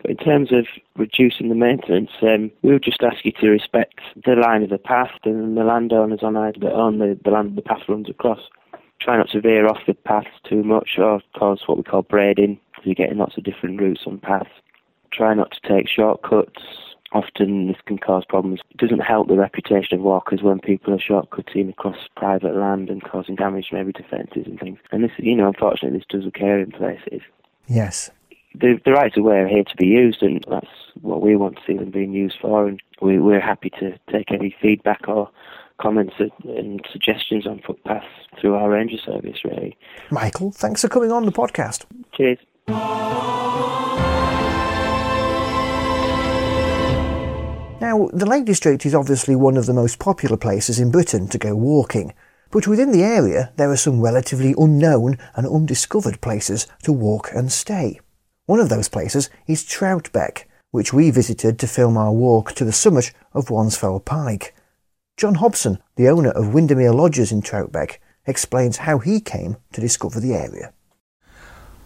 But 0.00 0.10
in 0.10 0.16
terms 0.16 0.50
of 0.50 0.66
reducing 0.96 1.48
the 1.48 1.54
maintenance, 1.54 2.10
um, 2.22 2.50
we 2.62 2.72
would 2.72 2.82
just 2.82 3.02
ask 3.04 3.24
you 3.24 3.32
to 3.40 3.48
respect 3.48 4.00
the 4.24 4.34
line 4.34 4.64
of 4.64 4.70
the 4.70 4.78
path 4.78 5.12
and 5.24 5.56
the 5.56 5.62
landowners 5.62 6.24
on 6.24 6.36
either 6.36 6.58
that 6.58 6.72
own 6.72 6.98
the, 6.98 7.16
the 7.24 7.30
land 7.30 7.54
the 7.56 7.62
path 7.62 7.82
runs 7.88 8.10
across. 8.10 8.40
Try 9.00 9.16
not 9.16 9.30
to 9.30 9.40
veer 9.40 9.68
off 9.68 9.86
the 9.86 9.94
path 9.94 10.26
too 10.48 10.64
much 10.64 10.98
or 10.98 11.20
cause 11.36 11.62
what 11.66 11.78
we 11.78 11.84
call 11.84 12.02
braiding, 12.02 12.58
because 12.82 12.96
you're 12.98 13.06
getting 13.06 13.18
lots 13.18 13.36
of 13.36 13.44
different 13.44 13.80
routes 13.80 14.02
on 14.06 14.18
paths. 14.18 14.50
Try 15.12 15.34
not 15.34 15.52
to 15.52 15.68
take 15.68 15.88
shortcuts. 15.88 16.62
Often 17.12 17.68
this 17.68 17.76
can 17.86 17.98
cause 17.98 18.24
problems. 18.26 18.60
It 18.70 18.78
doesn't 18.78 19.00
help 19.00 19.28
the 19.28 19.36
reputation 19.36 19.98
of 19.98 20.04
walkers 20.04 20.42
when 20.42 20.60
people 20.60 20.94
are 20.94 20.98
shortcutting 20.98 21.68
across 21.68 21.96
private 22.16 22.56
land 22.56 22.88
and 22.88 23.02
causing 23.02 23.36
damage 23.36 23.68
maybe 23.70 23.92
to 23.92 24.02
fences 24.04 24.46
and 24.46 24.58
things. 24.58 24.78
And 24.90 25.04
this, 25.04 25.10
you 25.18 25.36
know, 25.36 25.48
unfortunately 25.48 25.98
this 25.98 26.06
does 26.08 26.26
occur 26.26 26.60
in 26.60 26.70
places. 26.70 27.20
Yes. 27.66 28.10
The, 28.54 28.80
the 28.84 28.92
rights 28.92 29.16
of 29.16 29.24
way 29.24 29.38
are 29.38 29.48
here 29.48 29.64
to 29.64 29.76
be 29.76 29.86
used, 29.86 30.22
and 30.22 30.44
that's 30.48 30.66
what 31.00 31.22
we 31.22 31.36
want 31.36 31.56
to 31.56 31.62
see 31.66 31.76
them 31.76 31.90
being 31.90 32.12
used 32.12 32.36
for. 32.40 32.66
And 32.66 32.80
we, 33.00 33.18
we're 33.18 33.40
happy 33.40 33.70
to 33.80 33.98
take 34.10 34.30
any 34.32 34.54
feedback 34.60 35.06
or 35.06 35.30
comments 35.80 36.14
and 36.44 36.80
suggestions 36.90 37.46
on 37.46 37.60
footpaths 37.66 38.06
through 38.40 38.54
our 38.54 38.70
ranger 38.70 38.98
service, 38.98 39.44
really. 39.44 39.76
Michael, 40.10 40.50
thanks 40.50 40.80
for 40.80 40.88
coming 40.88 41.12
on 41.12 41.26
the 41.26 41.32
podcast. 41.32 41.84
Cheers. 42.14 42.38
Now, 47.82 48.08
the 48.12 48.26
Lake 48.26 48.44
District 48.44 48.86
is 48.86 48.94
obviously 48.94 49.34
one 49.34 49.56
of 49.56 49.66
the 49.66 49.74
most 49.74 49.98
popular 49.98 50.36
places 50.36 50.78
in 50.78 50.90
Britain 50.90 51.28
to 51.28 51.38
go 51.38 51.54
walking, 51.56 52.14
but 52.50 52.66
within 52.66 52.92
the 52.92 53.02
area 53.02 53.52
there 53.56 53.70
are 53.70 53.76
some 53.76 54.00
relatively 54.00 54.54
unknown 54.56 55.18
and 55.34 55.46
undiscovered 55.46 56.20
places 56.20 56.66
to 56.84 56.92
walk 56.92 57.30
and 57.34 57.50
stay. 57.50 58.00
One 58.46 58.60
of 58.60 58.68
those 58.68 58.88
places 58.88 59.30
is 59.46 59.64
Troutbeck, 59.64 60.44
which 60.70 60.92
we 60.92 61.10
visited 61.10 61.58
to 61.58 61.66
film 61.66 61.96
our 61.96 62.12
walk 62.12 62.52
to 62.52 62.64
the 62.64 62.72
summit 62.72 63.12
of 63.32 63.48
Wansfell 63.48 64.04
Pike. 64.04 64.54
John 65.16 65.34
Hobson, 65.36 65.78
the 65.96 66.08
owner 66.08 66.30
of 66.30 66.54
Windermere 66.54 66.92
Lodges 66.92 67.32
in 67.32 67.42
Troutbeck, 67.42 67.98
explains 68.26 68.78
how 68.78 68.98
he 68.98 69.20
came 69.20 69.56
to 69.72 69.80
discover 69.80 70.20
the 70.20 70.34
area. 70.34 70.72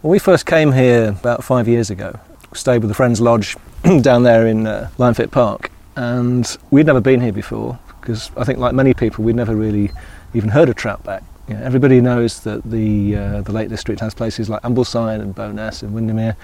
Well, 0.03 0.11
we 0.11 0.19
first 0.19 0.45
came 0.45 0.73
here 0.73 1.09
about 1.09 1.43
five 1.43 1.67
years 1.67 1.89
ago. 1.89 2.19
We 2.51 2.57
Stayed 2.59 2.83
with 2.83 2.91
a 2.91 2.93
friend's 2.93 3.19
lodge 3.19 3.55
down 4.01 4.21
there 4.21 4.45
in 4.45 4.67
uh, 4.67 4.91
Park, 5.31 5.71
and 5.95 6.55
we'd 6.69 6.85
never 6.85 7.01
been 7.01 7.19
here 7.19 7.33
before 7.33 7.79
because 7.99 8.29
I 8.37 8.43
think, 8.43 8.59
like 8.59 8.75
many 8.75 8.93
people, 8.93 9.23
we'd 9.23 9.35
never 9.35 9.55
really 9.55 9.89
even 10.35 10.49
heard 10.49 10.69
of 10.69 10.75
Troutbeck. 10.75 11.23
You 11.47 11.55
know, 11.55 11.63
everybody 11.63 11.99
knows 11.99 12.41
that 12.41 12.61
the 12.63 13.15
uh, 13.15 13.41
the 13.41 13.51
Lake 13.51 13.69
District 13.69 13.99
has 14.01 14.13
places 14.13 14.49
like 14.49 14.61
Ambleside 14.61 15.19
and 15.19 15.33
Bowness 15.33 15.81
and 15.81 15.95
Windermere, 15.95 16.37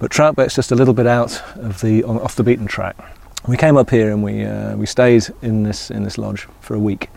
but 0.00 0.10
Troutbeck's 0.10 0.56
just 0.56 0.72
a 0.72 0.74
little 0.74 0.94
bit 0.94 1.06
out 1.06 1.40
of 1.58 1.82
the 1.82 2.02
on, 2.02 2.18
off 2.18 2.34
the 2.34 2.42
beaten 2.42 2.66
track. 2.66 2.96
We 3.46 3.56
came 3.56 3.76
up 3.76 3.90
here 3.90 4.10
and 4.10 4.24
we 4.24 4.44
uh, 4.44 4.74
we 4.74 4.86
stayed 4.86 5.28
in 5.40 5.62
this 5.62 5.92
in 5.92 6.02
this 6.02 6.18
lodge 6.18 6.48
for 6.60 6.74
a 6.74 6.80
week, 6.80 7.10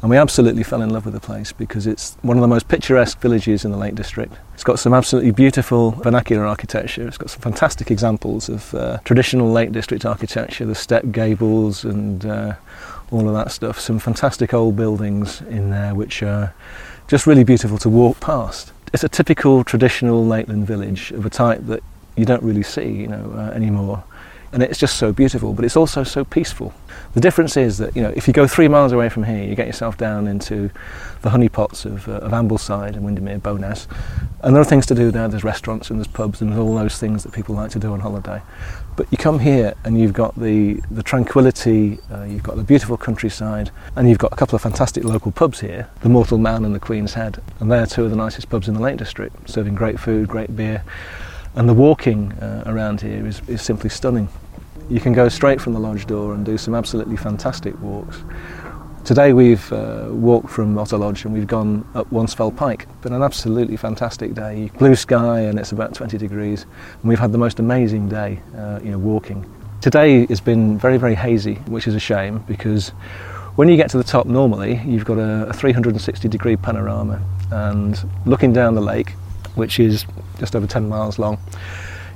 and 0.00 0.08
we 0.08 0.16
absolutely 0.16 0.62
fell 0.62 0.80
in 0.80 0.88
love 0.88 1.04
with 1.04 1.12
the 1.12 1.20
place 1.20 1.52
because 1.52 1.86
it's 1.86 2.16
one 2.22 2.38
of 2.38 2.40
the 2.40 2.48
most 2.48 2.66
picturesque 2.66 3.20
villages 3.20 3.66
in 3.66 3.72
the 3.72 3.76
Lake 3.76 3.94
District. 3.94 4.32
It's 4.62 4.66
got 4.68 4.78
some 4.78 4.94
absolutely 4.94 5.32
beautiful 5.32 5.90
vernacular 5.90 6.46
architecture. 6.46 7.08
It's 7.08 7.18
got 7.18 7.30
some 7.30 7.40
fantastic 7.40 7.90
examples 7.90 8.48
of 8.48 8.72
uh, 8.76 8.98
traditional 8.98 9.50
Lake 9.50 9.72
District 9.72 10.06
architecture, 10.06 10.64
the 10.64 10.76
step 10.76 11.02
gables 11.10 11.84
and 11.84 12.24
uh, 12.24 12.54
all 13.10 13.26
of 13.26 13.34
that 13.34 13.50
stuff. 13.50 13.80
Some 13.80 13.98
fantastic 13.98 14.54
old 14.54 14.76
buildings 14.76 15.40
in 15.50 15.70
there 15.70 15.96
which 15.96 16.22
are 16.22 16.54
just 17.08 17.26
really 17.26 17.42
beautiful 17.42 17.76
to 17.78 17.88
walk 17.88 18.20
past. 18.20 18.70
It's 18.92 19.02
a 19.02 19.08
typical 19.08 19.64
traditional 19.64 20.24
Lakeland 20.24 20.64
village 20.64 21.10
of 21.10 21.26
a 21.26 21.30
type 21.30 21.62
that 21.62 21.82
you 22.14 22.24
don't 22.24 22.44
really 22.44 22.62
see, 22.62 22.88
you 22.88 23.08
know, 23.08 23.34
uh, 23.36 23.50
anymore 23.56 24.04
and 24.52 24.62
it's 24.62 24.78
just 24.78 24.96
so 24.96 25.12
beautiful, 25.12 25.54
but 25.54 25.64
it's 25.64 25.76
also 25.76 26.04
so 26.04 26.24
peaceful. 26.24 26.74
The 27.14 27.20
difference 27.20 27.56
is 27.56 27.78
that 27.78 27.96
you 27.96 28.02
know 28.02 28.10
if 28.10 28.26
you 28.26 28.34
go 28.34 28.46
three 28.46 28.68
miles 28.68 28.92
away 28.92 29.08
from 29.08 29.24
here, 29.24 29.42
you 29.42 29.54
get 29.54 29.66
yourself 29.66 29.96
down 29.96 30.26
into 30.26 30.70
the 31.22 31.30
honeypots 31.30 31.84
of, 31.84 32.08
uh, 32.08 32.12
of 32.12 32.32
Ambleside 32.32 32.94
and 32.94 33.04
Windermere, 33.04 33.38
Bowness, 33.38 33.88
and 34.42 34.54
there 34.54 34.60
are 34.60 34.66
things 34.66 34.86
to 34.86 34.94
do 34.94 35.10
there. 35.10 35.28
There's 35.28 35.44
restaurants 35.44 35.90
and 35.90 35.98
there's 35.98 36.06
pubs 36.06 36.40
and 36.40 36.50
there's 36.50 36.60
all 36.60 36.74
those 36.74 36.98
things 36.98 37.22
that 37.22 37.32
people 37.32 37.54
like 37.54 37.70
to 37.72 37.78
do 37.78 37.92
on 37.92 38.00
holiday. 38.00 38.42
But 38.96 39.06
you 39.10 39.16
come 39.16 39.38
here 39.38 39.74
and 39.84 39.98
you've 39.98 40.12
got 40.12 40.38
the 40.38 40.82
the 40.90 41.02
tranquility, 41.02 41.98
uh, 42.10 42.24
you've 42.24 42.42
got 42.42 42.56
the 42.56 42.62
beautiful 42.62 42.98
countryside, 42.98 43.70
and 43.96 44.08
you've 44.08 44.18
got 44.18 44.32
a 44.32 44.36
couple 44.36 44.56
of 44.56 44.62
fantastic 44.62 45.04
local 45.04 45.32
pubs 45.32 45.60
here, 45.60 45.88
the 46.00 46.10
Mortal 46.10 46.38
Man 46.38 46.64
and 46.64 46.74
the 46.74 46.80
Queen's 46.80 47.14
Head, 47.14 47.40
and 47.58 47.70
they're 47.70 47.86
two 47.86 48.04
of 48.04 48.10
the 48.10 48.16
nicest 48.16 48.50
pubs 48.50 48.68
in 48.68 48.74
the 48.74 48.80
Lake 48.80 48.98
District, 48.98 49.48
serving 49.48 49.74
great 49.74 49.98
food, 49.98 50.28
great 50.28 50.54
beer. 50.54 50.84
And 51.54 51.68
the 51.68 51.74
walking 51.74 52.32
uh, 52.32 52.62
around 52.64 53.02
here 53.02 53.26
is, 53.26 53.42
is 53.46 53.60
simply 53.60 53.90
stunning. 53.90 54.28
You 54.92 55.00
can 55.00 55.14
go 55.14 55.30
straight 55.30 55.58
from 55.58 55.72
the 55.72 55.80
lodge 55.80 56.04
door 56.04 56.34
and 56.34 56.44
do 56.44 56.58
some 56.58 56.74
absolutely 56.74 57.16
fantastic 57.16 57.80
walks. 57.80 58.22
Today 59.06 59.32
we've 59.32 59.72
uh, 59.72 60.08
walked 60.10 60.50
from 60.50 60.76
Otter 60.76 60.98
Lodge 60.98 61.24
and 61.24 61.32
we've 61.32 61.46
gone 61.46 61.88
up 61.94 62.10
Wansfell 62.10 62.54
Pike. 62.54 62.86
Been 63.00 63.14
an 63.14 63.22
absolutely 63.22 63.78
fantastic 63.78 64.34
day. 64.34 64.70
Blue 64.78 64.94
sky 64.94 65.40
and 65.40 65.58
it's 65.58 65.72
about 65.72 65.94
20 65.94 66.18
degrees. 66.18 66.64
And 66.64 67.04
we've 67.04 67.18
had 67.18 67.32
the 67.32 67.38
most 67.38 67.58
amazing 67.58 68.10
day, 68.10 68.38
uh, 68.54 68.80
you 68.84 68.90
know, 68.90 68.98
walking. 68.98 69.50
Today 69.80 70.26
has 70.26 70.42
been 70.42 70.78
very, 70.78 70.98
very 70.98 71.14
hazy, 71.14 71.54
which 71.68 71.86
is 71.86 71.94
a 71.94 72.00
shame 72.00 72.40
because 72.40 72.90
when 73.56 73.70
you 73.70 73.78
get 73.78 73.88
to 73.92 73.96
the 73.96 74.04
top 74.04 74.26
normally, 74.26 74.82
you've 74.84 75.06
got 75.06 75.16
a, 75.16 75.48
a 75.48 75.54
360 75.54 76.28
degree 76.28 76.56
panorama 76.56 77.18
and 77.50 78.06
looking 78.26 78.52
down 78.52 78.74
the 78.74 78.82
lake, 78.82 79.12
which 79.54 79.80
is 79.80 80.04
just 80.38 80.54
over 80.54 80.66
10 80.66 80.86
miles 80.86 81.18
long, 81.18 81.38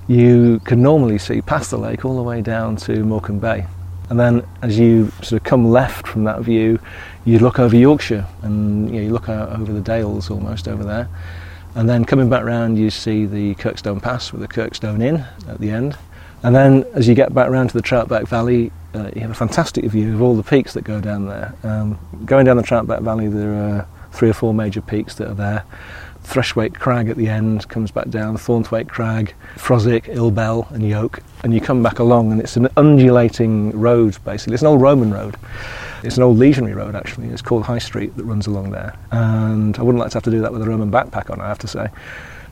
you 0.08 0.60
can 0.64 0.82
normally 0.82 1.18
see 1.18 1.42
past 1.42 1.70
the 1.70 1.78
lake 1.78 2.04
all 2.04 2.16
the 2.16 2.22
way 2.22 2.40
down 2.42 2.76
to 2.76 3.04
Morecambe 3.04 3.40
Bay. 3.40 3.66
And 4.08 4.20
then 4.20 4.46
as 4.62 4.78
you 4.78 5.10
sort 5.22 5.32
of 5.32 5.44
come 5.44 5.68
left 5.68 6.06
from 6.06 6.24
that 6.24 6.40
view, 6.42 6.78
you 7.24 7.40
look 7.40 7.58
over 7.58 7.74
Yorkshire 7.74 8.26
and 8.42 8.88
you, 8.88 8.96
know, 8.96 9.02
you 9.02 9.12
look 9.12 9.28
out 9.28 9.50
over 9.58 9.72
the 9.72 9.80
Dales 9.80 10.30
almost 10.30 10.68
over 10.68 10.84
there. 10.84 11.08
And 11.74 11.88
then 11.88 12.04
coming 12.04 12.30
back 12.30 12.44
round, 12.44 12.78
you 12.78 12.88
see 12.88 13.26
the 13.26 13.54
Kirkstone 13.56 14.00
Pass 14.00 14.32
with 14.32 14.42
the 14.42 14.48
Kirkstone 14.48 15.02
Inn 15.02 15.26
at 15.48 15.58
the 15.58 15.70
end. 15.70 15.98
And 16.42 16.54
then 16.54 16.84
as 16.94 17.08
you 17.08 17.14
get 17.14 17.34
back 17.34 17.50
round 17.50 17.70
to 17.70 17.76
the 17.76 17.82
Troutbeck 17.82 18.28
Valley, 18.28 18.70
uh, 18.94 19.10
you 19.14 19.22
have 19.22 19.30
a 19.30 19.34
fantastic 19.34 19.84
view 19.86 20.14
of 20.14 20.22
all 20.22 20.36
the 20.36 20.42
peaks 20.42 20.72
that 20.74 20.84
go 20.84 21.00
down 21.00 21.26
there. 21.26 21.54
Um, 21.64 21.98
going 22.24 22.46
down 22.46 22.56
the 22.56 22.62
Troutbeck 22.62 23.02
Valley, 23.02 23.28
there 23.28 23.52
are 23.52 23.88
three 24.12 24.30
or 24.30 24.32
four 24.32 24.54
major 24.54 24.80
peaks 24.80 25.16
that 25.16 25.28
are 25.28 25.34
there. 25.34 25.64
Threshthwaite 26.26 26.74
Crag 26.74 27.08
at 27.08 27.16
the 27.16 27.28
end 27.28 27.68
comes 27.68 27.90
back 27.90 28.08
down, 28.10 28.36
Thornthwaite 28.36 28.88
Crag, 28.88 29.32
Froswick, 29.54 30.04
Ilbel, 30.04 30.68
and 30.72 30.86
Yoke, 30.86 31.20
and 31.44 31.54
you 31.54 31.60
come 31.60 31.82
back 31.82 32.00
along, 32.00 32.32
and 32.32 32.40
it's 32.40 32.56
an 32.56 32.68
undulating 32.76 33.70
road 33.78 34.18
basically. 34.24 34.54
It's 34.54 34.62
an 34.62 34.68
old 34.68 34.82
Roman 34.82 35.12
road. 35.12 35.36
It's 36.02 36.16
an 36.16 36.24
old 36.24 36.36
legionary 36.36 36.74
road 36.74 36.94
actually. 36.96 37.28
It's 37.28 37.42
called 37.42 37.62
High 37.62 37.78
Street 37.78 38.16
that 38.16 38.24
runs 38.24 38.46
along 38.48 38.70
there, 38.70 38.96
and 39.12 39.78
I 39.78 39.82
wouldn't 39.82 40.00
like 40.00 40.10
to 40.10 40.16
have 40.16 40.24
to 40.24 40.30
do 40.30 40.40
that 40.40 40.52
with 40.52 40.62
a 40.62 40.66
Roman 40.66 40.90
backpack 40.90 41.30
on. 41.30 41.40
I 41.40 41.48
have 41.48 41.60
to 41.60 41.68
say. 41.68 41.88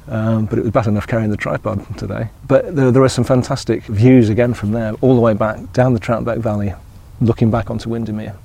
Um, 0.06 0.46
but 0.46 0.58
it 0.58 0.62
was 0.62 0.70
bad 0.70 0.87
enough 0.87 1.06
carrying 1.06 1.30
the 1.30 1.37
tripod 1.37 1.96
today. 1.96 2.28
But 2.46 2.76
there, 2.76 2.90
there, 2.90 3.02
are 3.02 3.08
some 3.08 3.24
fantastic 3.24 3.84
views 3.84 4.28
again 4.28 4.52
from 4.52 4.72
there, 4.72 4.92
all 5.00 5.14
the 5.14 5.20
way 5.20 5.32
back 5.32 5.72
down 5.72 5.94
the 5.94 6.00
Troutbeck 6.00 6.38
Valley, 6.38 6.74
looking 7.22 7.50
back 7.50 7.70
onto 7.70 7.88
Windermere. 7.88 8.37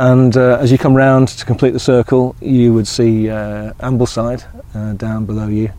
And 0.00 0.34
uh, 0.34 0.56
as 0.58 0.72
you 0.72 0.78
come 0.78 0.94
round 0.94 1.28
to 1.28 1.44
complete 1.44 1.72
the 1.72 1.78
circle, 1.78 2.34
you 2.40 2.72
would 2.72 2.88
see 2.88 3.28
uh, 3.28 3.74
Ambleside 3.80 4.42
uh, 4.74 4.94
down 4.94 5.26
below 5.26 5.48
you. 5.48 5.70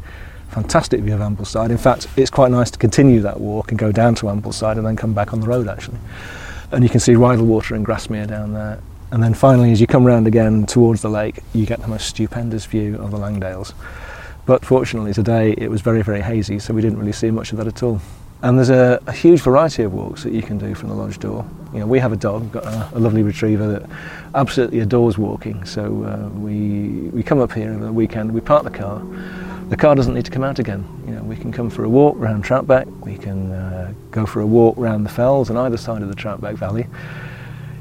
Fantastic 0.49 1.01
view 1.01 1.15
of 1.15 1.21
Ambleside. 1.21 1.71
In 1.71 1.79
fact, 1.79 2.05
it's 2.15 2.29
quite 2.29 2.51
nice 2.51 2.69
to 2.69 2.77
continue 2.77 3.21
that 3.21 3.39
walk 3.39 3.71
and 3.71 3.79
go 3.79 3.91
down 3.91 4.13
to 4.13 4.27
Ambleside 4.27 4.77
and 4.77 4.85
then 4.85 4.95
come 4.95 5.15
back 5.15 5.33
on 5.33 5.39
the 5.39 5.47
road 5.47 5.67
actually. 5.67 5.97
And 6.71 6.83
you 6.83 6.89
can 6.91 6.99
see 6.99 7.13
Rydal 7.13 7.47
Water 7.47 7.73
and 7.73 7.83
Grasmere 7.83 8.27
down 8.27 8.53
there. 8.53 8.79
And 9.09 9.23
then 9.23 9.33
finally, 9.33 9.71
as 9.71 9.81
you 9.81 9.87
come 9.87 10.05
round 10.05 10.27
again 10.27 10.67
towards 10.67 11.01
the 11.01 11.09
lake, 11.09 11.39
you 11.53 11.65
get 11.65 11.81
the 11.81 11.87
most 11.87 12.05
stupendous 12.05 12.67
view 12.67 12.97
of 13.01 13.09
the 13.09 13.17
Langdales. 13.17 13.73
But 14.45 14.63
fortunately, 14.63 15.13
today 15.13 15.55
it 15.57 15.71
was 15.71 15.81
very, 15.81 16.03
very 16.03 16.21
hazy, 16.21 16.59
so 16.59 16.75
we 16.75 16.83
didn't 16.83 16.99
really 16.99 17.11
see 17.11 17.31
much 17.31 17.53
of 17.53 17.57
that 17.57 17.65
at 17.65 17.81
all. 17.81 17.99
And 18.43 18.57
there's 18.57 18.71
a, 18.71 18.99
a, 19.05 19.11
huge 19.11 19.41
variety 19.41 19.83
of 19.83 19.93
walks 19.93 20.23
that 20.23 20.33
you 20.33 20.41
can 20.41 20.57
do 20.57 20.73
from 20.73 20.89
the 20.89 20.95
lodge 20.95 21.19
door. 21.19 21.45
You 21.73 21.81
know, 21.81 21.85
we 21.85 21.99
have 21.99 22.11
a 22.11 22.15
dog, 22.15 22.51
got 22.51 22.65
a, 22.65 22.89
a 22.93 22.99
lovely 22.99 23.21
retriever 23.21 23.67
that 23.67 23.89
absolutely 24.33 24.79
adores 24.79 25.15
walking. 25.17 25.63
So 25.63 26.03
uh, 26.03 26.29
we 26.29 27.09
we 27.13 27.21
come 27.21 27.39
up 27.39 27.51
here 27.51 27.71
over 27.71 27.85
the 27.85 27.93
weekend, 27.93 28.33
we 28.33 28.41
park 28.41 28.63
the 28.63 28.71
car. 28.71 28.99
The 29.69 29.77
car 29.77 29.93
doesn't 29.95 30.15
need 30.15 30.25
to 30.25 30.31
come 30.31 30.43
out 30.43 30.57
again. 30.57 30.85
You 31.05 31.13
know, 31.13 31.23
we 31.23 31.37
can 31.37 31.51
come 31.51 31.69
for 31.69 31.83
a 31.83 31.89
walk 31.89 32.17
around 32.17 32.43
Troutbeck. 32.43 32.87
We 33.05 33.15
can 33.15 33.51
uh, 33.51 33.93
go 34.09 34.25
for 34.25 34.41
a 34.41 34.45
walk 34.45 34.77
around 34.77 35.03
the 35.03 35.09
fells 35.09 35.49
on 35.49 35.55
either 35.55 35.77
side 35.77 36.01
of 36.01 36.09
the 36.09 36.15
Troutbeck 36.15 36.55
Valley. 36.55 36.87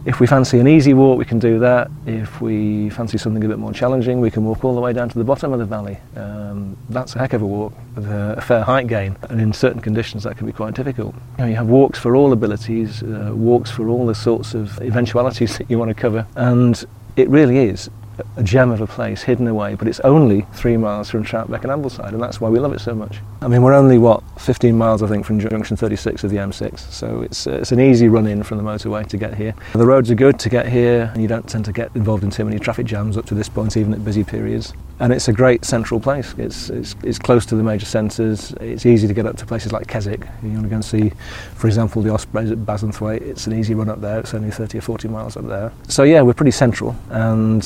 If 0.04 0.18
we 0.18 0.26
fancy 0.26 0.58
an 0.58 0.66
easy 0.66 0.94
walk, 0.94 1.18
we 1.18 1.24
can 1.24 1.38
do 1.38 1.58
that. 1.58 1.90
If 2.06 2.40
we 2.40 2.90
fancy 2.90 3.18
something 3.18 3.44
a 3.44 3.48
bit 3.48 3.58
more 3.58 3.72
challenging, 3.72 4.20
we 4.20 4.30
can 4.30 4.44
walk 4.44 4.64
all 4.64 4.74
the 4.74 4.80
way 4.80 4.92
down 4.92 5.08
to 5.10 5.18
the 5.18 5.24
bottom 5.24 5.52
of 5.52 5.58
the 5.58 5.64
valley. 5.64 5.98
Um, 6.16 6.76
that's 6.88 7.14
a 7.16 7.18
heck 7.18 7.34
of 7.34 7.42
a 7.42 7.46
walk 7.46 7.72
with 7.94 8.06
a, 8.06 8.36
a, 8.38 8.40
fair 8.40 8.62
height 8.62 8.86
gain, 8.86 9.16
and 9.28 9.40
in 9.40 9.52
certain 9.52 9.80
conditions 9.80 10.22
that 10.22 10.36
can 10.38 10.46
be 10.46 10.52
quite 10.52 10.74
difficult. 10.74 11.14
You, 11.38 11.44
know, 11.44 11.50
you 11.50 11.56
have 11.56 11.68
walks 11.68 11.98
for 11.98 12.16
all 12.16 12.32
abilities, 12.32 13.02
uh, 13.02 13.32
walks 13.34 13.70
for 13.70 13.88
all 13.88 14.06
the 14.06 14.14
sorts 14.14 14.54
of 14.54 14.80
eventualities 14.80 15.58
that 15.58 15.70
you 15.70 15.78
want 15.78 15.90
to 15.90 15.94
cover, 15.94 16.26
and 16.36 16.82
it 17.16 17.28
really 17.28 17.58
is 17.58 17.90
a 18.36 18.42
gem 18.42 18.70
of 18.70 18.80
a 18.80 18.86
place 18.86 19.22
hidden 19.22 19.46
away, 19.46 19.74
but 19.74 19.88
it's 19.88 20.00
only 20.00 20.46
three 20.52 20.76
miles 20.76 21.10
from 21.10 21.24
Troutbeck 21.24 21.62
and 21.62 21.70
Ambleside, 21.70 22.08
and 22.08 22.22
that's 22.22 22.40
why 22.40 22.48
we 22.48 22.58
love 22.58 22.72
it 22.72 22.80
so 22.80 22.94
much. 22.94 23.18
I 23.42 23.48
mean, 23.48 23.62
we're 23.62 23.74
only, 23.74 23.98
what, 23.98 24.22
15 24.40 24.76
miles, 24.76 25.02
I 25.02 25.06
think, 25.06 25.24
from 25.24 25.40
junction 25.40 25.76
36 25.76 26.24
of 26.24 26.30
the 26.30 26.36
M6, 26.36 26.78
so 26.78 27.22
it's, 27.22 27.46
uh, 27.46 27.52
it's 27.52 27.72
an 27.72 27.80
easy 27.80 28.08
run 28.08 28.26
in 28.26 28.42
from 28.42 28.58
the 28.58 28.64
motorway 28.64 29.06
to 29.08 29.16
get 29.16 29.34
here. 29.34 29.54
The 29.72 29.86
roads 29.86 30.10
are 30.10 30.14
good 30.14 30.38
to 30.40 30.48
get 30.48 30.68
here, 30.68 31.10
and 31.12 31.22
you 31.22 31.28
don't 31.28 31.48
tend 31.48 31.64
to 31.66 31.72
get 31.72 31.94
involved 31.94 32.24
in 32.24 32.30
too 32.30 32.44
many 32.44 32.58
traffic 32.58 32.86
jams 32.86 33.16
up 33.16 33.26
to 33.26 33.34
this 33.34 33.48
point, 33.48 33.76
even 33.76 33.92
at 33.92 34.04
busy 34.04 34.24
periods. 34.24 34.72
And 34.98 35.12
it's 35.14 35.28
a 35.28 35.32
great 35.32 35.64
central 35.64 35.98
place. 35.98 36.34
It's, 36.36 36.68
it's, 36.68 36.94
it's 37.02 37.18
close 37.18 37.46
to 37.46 37.56
the 37.56 37.62
major 37.62 37.86
centres. 37.86 38.52
It's 38.60 38.84
easy 38.84 39.08
to 39.08 39.14
get 39.14 39.24
up 39.24 39.36
to 39.38 39.46
places 39.46 39.72
like 39.72 39.86
Keswick. 39.86 40.26
You 40.42 40.50
want 40.50 40.64
to 40.64 40.68
go 40.68 40.74
and 40.74 40.84
see, 40.84 41.10
for 41.54 41.68
example, 41.68 42.02
the 42.02 42.10
Ospreys 42.10 42.50
at 42.50 42.58
Bassenthwaite. 42.58 43.22
It's 43.22 43.46
an 43.46 43.58
easy 43.58 43.74
run 43.74 43.88
up 43.88 44.02
there. 44.02 44.20
It's 44.20 44.34
only 44.34 44.50
30 44.50 44.78
or 44.78 44.82
40 44.82 45.08
miles 45.08 45.36
up 45.38 45.46
there. 45.46 45.72
So 45.88 46.02
yeah, 46.02 46.20
we're 46.20 46.34
pretty 46.34 46.50
central, 46.50 46.94
and 47.08 47.64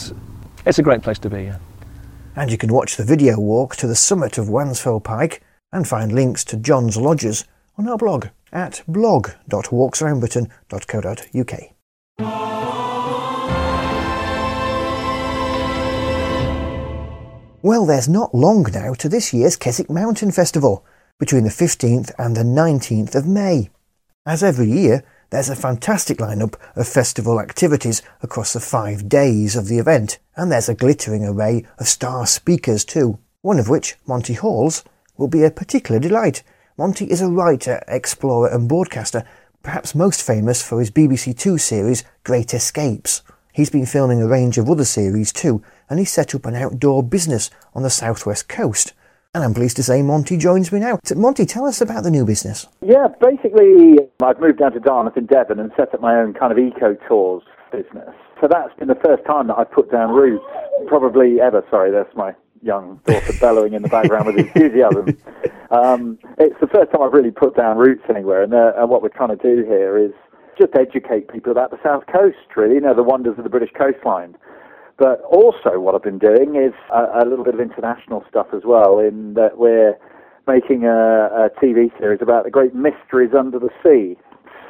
it's 0.66 0.78
a 0.78 0.82
great 0.82 1.02
place 1.02 1.18
to 1.20 1.30
be. 1.30 1.44
Yeah. 1.44 1.60
And 2.36 2.50
you 2.50 2.58
can 2.58 2.72
watch 2.72 2.96
the 2.96 3.04
video 3.04 3.38
walk 3.38 3.76
to 3.76 3.86
the 3.86 3.94
summit 3.94 4.38
of 4.38 4.46
Wansfell 4.46 5.04
Pike 5.04 5.40
and 5.72 5.86
find 5.86 6.10
links 6.12 6.42
to 6.44 6.56
John's 6.56 6.96
lodges 6.96 7.44
on 7.76 7.88
our 7.88 7.96
blog 7.96 8.26
at 8.52 8.82
blog.walksaroundbritain.co.uk. 8.86 11.60
Well, 17.62 17.86
there's 17.86 18.10
not 18.10 18.34
long 18.34 18.66
now 18.72 18.92
to 18.94 19.08
this 19.08 19.32
year's 19.32 19.56
Keswick 19.56 19.88
Mountain 19.88 20.32
Festival, 20.32 20.84
between 21.18 21.44
the 21.44 21.50
15th 21.50 22.12
and 22.18 22.36
the 22.36 22.42
19th 22.42 23.14
of 23.14 23.26
May. 23.26 23.70
As 24.26 24.42
every 24.42 24.70
year, 24.70 25.02
there's 25.34 25.50
a 25.50 25.56
fantastic 25.56 26.18
lineup 26.18 26.54
of 26.76 26.86
festival 26.86 27.40
activities 27.40 28.02
across 28.22 28.52
the 28.52 28.60
five 28.60 29.08
days 29.08 29.56
of 29.56 29.66
the 29.66 29.78
event, 29.78 30.20
and 30.36 30.52
there's 30.52 30.68
a 30.68 30.76
glittering 30.76 31.24
array 31.24 31.66
of 31.76 31.88
star 31.88 32.24
speakers 32.24 32.84
too, 32.84 33.18
one 33.40 33.58
of 33.58 33.68
which, 33.68 33.96
Monty 34.06 34.34
Halls, 34.34 34.84
will 35.16 35.26
be 35.26 35.42
a 35.42 35.50
particular 35.50 35.98
delight. 35.98 36.44
Monty 36.78 37.06
is 37.06 37.20
a 37.20 37.26
writer, 37.26 37.82
explorer 37.88 38.48
and 38.48 38.68
broadcaster, 38.68 39.24
perhaps 39.64 39.92
most 39.92 40.22
famous 40.22 40.62
for 40.62 40.78
his 40.78 40.92
BBC 40.92 41.36
Two 41.36 41.58
series 41.58 42.04
Great 42.22 42.54
Escapes. 42.54 43.22
He's 43.52 43.70
been 43.70 43.86
filming 43.86 44.22
a 44.22 44.28
range 44.28 44.56
of 44.56 44.70
other 44.70 44.84
series 44.84 45.32
too, 45.32 45.64
and 45.90 45.98
he 45.98 46.04
set 46.04 46.36
up 46.36 46.46
an 46.46 46.54
outdoor 46.54 47.02
business 47.02 47.50
on 47.74 47.82
the 47.82 47.90
southwest 47.90 48.48
coast. 48.48 48.92
And 49.34 49.42
I'm 49.42 49.52
pleased 49.52 49.76
to 49.76 49.82
say 49.82 50.00
Monty 50.00 50.36
joins 50.36 50.70
me 50.70 50.78
now. 50.78 51.00
Monty, 51.16 51.44
tell 51.44 51.66
us 51.66 51.80
about 51.80 52.04
the 52.04 52.10
new 52.10 52.24
business. 52.24 52.68
Yeah, 52.80 53.08
basically, 53.20 53.98
I've 54.22 54.38
moved 54.38 54.60
down 54.60 54.72
to 54.72 54.80
Dartmouth 54.80 55.16
in 55.16 55.26
Devon 55.26 55.58
and 55.58 55.72
set 55.76 55.92
up 55.92 56.00
my 56.00 56.14
own 56.14 56.34
kind 56.34 56.52
of 56.52 56.58
eco 56.58 56.94
tours 57.08 57.42
business. 57.72 58.14
So 58.40 58.46
that's 58.48 58.72
been 58.78 58.86
the 58.86 59.00
first 59.04 59.24
time 59.24 59.48
that 59.48 59.58
I've 59.58 59.72
put 59.72 59.90
down 59.90 60.12
roots, 60.12 60.44
probably 60.86 61.40
ever. 61.40 61.64
Sorry, 61.68 61.90
that's 61.90 62.14
my 62.14 62.32
young 62.62 63.00
daughter 63.06 63.32
bellowing 63.40 63.74
in 63.74 63.82
the 63.82 63.88
background 63.88 64.26
with 64.26 64.38
enthusiasm. 64.38 65.18
Um, 65.72 66.18
it's 66.38 66.58
the 66.60 66.68
first 66.68 66.92
time 66.92 67.02
I've 67.02 67.12
really 67.12 67.32
put 67.32 67.56
down 67.56 67.76
roots 67.76 68.04
anywhere, 68.08 68.44
and, 68.44 68.54
uh, 68.54 68.74
and 68.76 68.88
what 68.88 69.02
we're 69.02 69.08
trying 69.08 69.36
to 69.36 69.42
do 69.42 69.64
here 69.64 69.98
is 69.98 70.12
just 70.56 70.76
educate 70.76 71.28
people 71.28 71.50
about 71.50 71.72
the 71.72 71.78
south 71.82 72.04
coast, 72.06 72.38
really, 72.54 72.74
you 72.74 72.80
know, 72.80 72.94
the 72.94 73.02
wonders 73.02 73.36
of 73.36 73.42
the 73.42 73.50
British 73.50 73.70
coastline. 73.76 74.36
But 74.96 75.22
also, 75.22 75.80
what 75.80 75.94
I've 75.94 76.02
been 76.02 76.18
doing 76.18 76.54
is 76.54 76.72
a, 76.92 77.24
a 77.24 77.28
little 77.28 77.44
bit 77.44 77.54
of 77.54 77.60
international 77.60 78.24
stuff 78.28 78.46
as 78.54 78.62
well, 78.64 78.98
in 78.98 79.34
that 79.34 79.58
we're 79.58 79.98
making 80.46 80.84
a, 80.84 81.48
a 81.48 81.50
TV 81.62 81.96
series 81.98 82.20
about 82.22 82.44
the 82.44 82.50
great 82.50 82.74
mysteries 82.74 83.32
under 83.36 83.58
the 83.58 83.70
sea. 83.82 84.16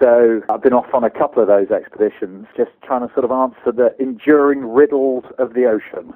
So 0.02 0.40
I've 0.48 0.62
been 0.62 0.72
off 0.72 0.92
on 0.92 1.04
a 1.04 1.10
couple 1.10 1.42
of 1.42 1.48
those 1.48 1.70
expeditions, 1.70 2.46
just 2.56 2.70
trying 2.82 3.06
to 3.06 3.12
sort 3.14 3.24
of 3.24 3.30
answer 3.30 3.72
the 3.72 3.94
enduring 4.00 4.66
riddles 4.72 5.24
of 5.38 5.54
the 5.54 5.66
ocean. 5.66 6.14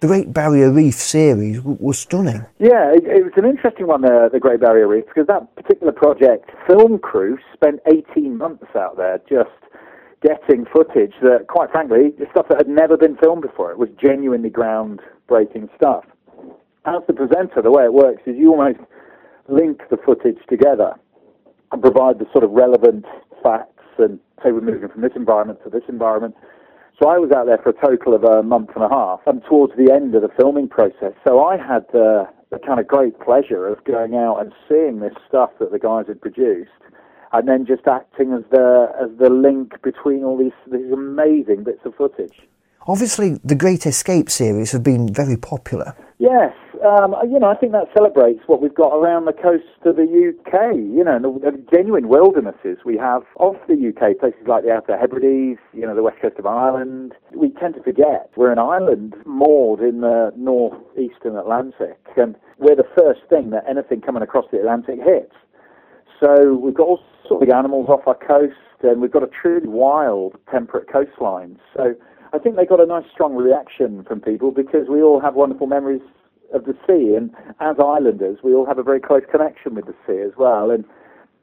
The 0.00 0.06
Great 0.06 0.32
Barrier 0.32 0.70
Reef 0.70 0.94
series 0.94 1.60
was 1.60 1.98
stunning. 1.98 2.46
Yeah, 2.60 2.94
it, 2.94 3.02
it 3.04 3.24
was 3.24 3.32
an 3.36 3.44
interesting 3.44 3.88
one, 3.88 4.02
the, 4.02 4.30
the 4.32 4.38
Great 4.38 4.60
Barrier 4.60 4.86
Reef, 4.86 5.04
because 5.06 5.26
that 5.26 5.54
particular 5.56 5.92
project, 5.92 6.50
film 6.68 7.00
crew 7.00 7.36
spent 7.52 7.80
18 7.86 8.38
months 8.38 8.66
out 8.76 8.96
there 8.96 9.20
just 9.28 9.50
getting 10.22 10.64
footage 10.66 11.14
that, 11.22 11.46
quite 11.48 11.70
frankly, 11.70 12.12
stuff 12.30 12.46
that 12.48 12.58
had 12.58 12.68
never 12.68 12.96
been 12.96 13.16
filmed 13.16 13.42
before. 13.42 13.70
It 13.70 13.78
was 13.78 13.88
genuinely 14.00 14.50
groundbreaking 14.50 15.68
stuff. 15.76 16.04
As 16.84 17.02
the 17.06 17.12
presenter, 17.12 17.62
the 17.62 17.70
way 17.70 17.84
it 17.84 17.92
works 17.92 18.22
is 18.26 18.36
you 18.36 18.50
almost 18.50 18.80
link 19.48 19.82
the 19.90 19.96
footage 19.96 20.38
together 20.48 20.94
and 21.72 21.82
provide 21.82 22.18
the 22.18 22.26
sort 22.32 22.44
of 22.44 22.50
relevant 22.50 23.04
facts 23.42 23.84
and 23.98 24.18
say 24.42 24.52
we're 24.52 24.60
moving 24.60 24.88
from 24.88 25.02
this 25.02 25.12
environment 25.16 25.58
to 25.64 25.70
this 25.70 25.82
environment. 25.88 26.34
So 27.00 27.08
I 27.08 27.18
was 27.18 27.30
out 27.30 27.46
there 27.46 27.58
for 27.58 27.70
a 27.70 27.80
total 27.86 28.14
of 28.14 28.24
a 28.24 28.42
month 28.42 28.70
and 28.74 28.84
a 28.84 28.88
half 28.88 29.20
and 29.26 29.42
towards 29.44 29.74
the 29.76 29.92
end 29.92 30.14
of 30.14 30.22
the 30.22 30.30
filming 30.36 30.68
process. 30.68 31.12
So 31.24 31.44
I 31.44 31.56
had 31.56 31.86
the, 31.92 32.26
the 32.50 32.58
kind 32.58 32.80
of 32.80 32.88
great 32.88 33.20
pleasure 33.20 33.66
of 33.66 33.84
going 33.84 34.14
out 34.14 34.38
and 34.38 34.52
seeing 34.68 35.00
this 35.00 35.14
stuff 35.28 35.50
that 35.60 35.70
the 35.70 35.78
guys 35.78 36.06
had 36.08 36.20
produced 36.20 36.70
and 37.32 37.48
then 37.48 37.66
just 37.66 37.86
acting 37.86 38.32
as 38.32 38.42
the 38.50 38.92
as 39.00 39.10
the 39.18 39.30
link 39.30 39.80
between 39.82 40.24
all 40.24 40.36
these 40.36 40.52
these 40.70 40.92
amazing 40.92 41.64
bits 41.64 41.80
of 41.84 41.94
footage. 41.94 42.40
Obviously, 42.86 43.38
the 43.44 43.54
Great 43.54 43.84
Escape 43.84 44.30
series 44.30 44.72
have 44.72 44.82
been 44.82 45.12
very 45.12 45.36
popular. 45.36 45.94
Yes, 46.18 46.54
um, 46.84 47.14
you 47.30 47.38
know, 47.38 47.48
I 47.48 47.54
think 47.54 47.72
that 47.72 47.86
celebrates 47.94 48.40
what 48.46 48.62
we've 48.62 48.74
got 48.74 48.96
around 48.96 49.26
the 49.26 49.32
coast 49.32 49.64
of 49.84 49.96
the 49.96 50.02
UK. 50.02 50.74
You 50.74 51.04
know, 51.04 51.18
the, 51.20 51.50
the 51.50 51.64
genuine 51.70 52.08
wildernesses 52.08 52.78
we 52.84 52.96
have 52.96 53.22
of 53.36 53.56
the 53.68 53.74
UK, 53.74 54.18
places 54.18 54.40
like 54.46 54.64
the 54.64 54.72
Outer 54.72 54.96
Hebrides, 54.96 55.60
you 55.72 55.82
know, 55.82 55.94
the 55.94 56.02
west 56.02 56.20
coast 56.20 56.38
of 56.38 56.46
Ireland. 56.46 57.14
We 57.36 57.50
tend 57.50 57.74
to 57.74 57.82
forget 57.82 58.30
we're 58.36 58.52
an 58.52 58.58
island 58.58 59.14
moored 59.26 59.80
in 59.80 60.00
the 60.00 60.32
northeastern 60.36 61.36
Atlantic, 61.36 61.98
and 62.16 62.36
we're 62.58 62.76
the 62.76 62.88
first 62.96 63.20
thing 63.28 63.50
that 63.50 63.64
anything 63.68 64.00
coming 64.00 64.22
across 64.22 64.46
the 64.50 64.58
Atlantic 64.58 64.98
hits. 65.04 65.34
So 66.20 66.54
we've 66.54 66.74
got 66.74 66.86
all 66.86 67.00
sorts 67.28 67.42
of 67.42 67.50
animals 67.50 67.88
off 67.88 68.06
our 68.06 68.14
coast, 68.14 68.56
and 68.82 69.00
we've 69.00 69.12
got 69.12 69.22
a 69.22 69.28
truly 69.28 69.68
wild, 69.68 70.36
temperate 70.50 70.90
coastline. 70.90 71.58
So 71.76 71.94
I 72.32 72.38
think 72.38 72.56
they 72.56 72.66
got 72.66 72.80
a 72.80 72.86
nice, 72.86 73.04
strong 73.12 73.34
reaction 73.34 74.04
from 74.04 74.20
people 74.20 74.50
because 74.50 74.88
we 74.88 75.02
all 75.02 75.20
have 75.20 75.34
wonderful 75.34 75.66
memories 75.66 76.02
of 76.52 76.64
the 76.64 76.74
sea, 76.86 77.14
and 77.14 77.30
as 77.60 77.76
islanders, 77.78 78.38
we 78.42 78.54
all 78.54 78.66
have 78.66 78.78
a 78.78 78.82
very 78.82 79.00
close 79.00 79.22
connection 79.30 79.74
with 79.74 79.86
the 79.86 79.94
sea 80.06 80.20
as 80.20 80.32
well. 80.36 80.70
And 80.70 80.84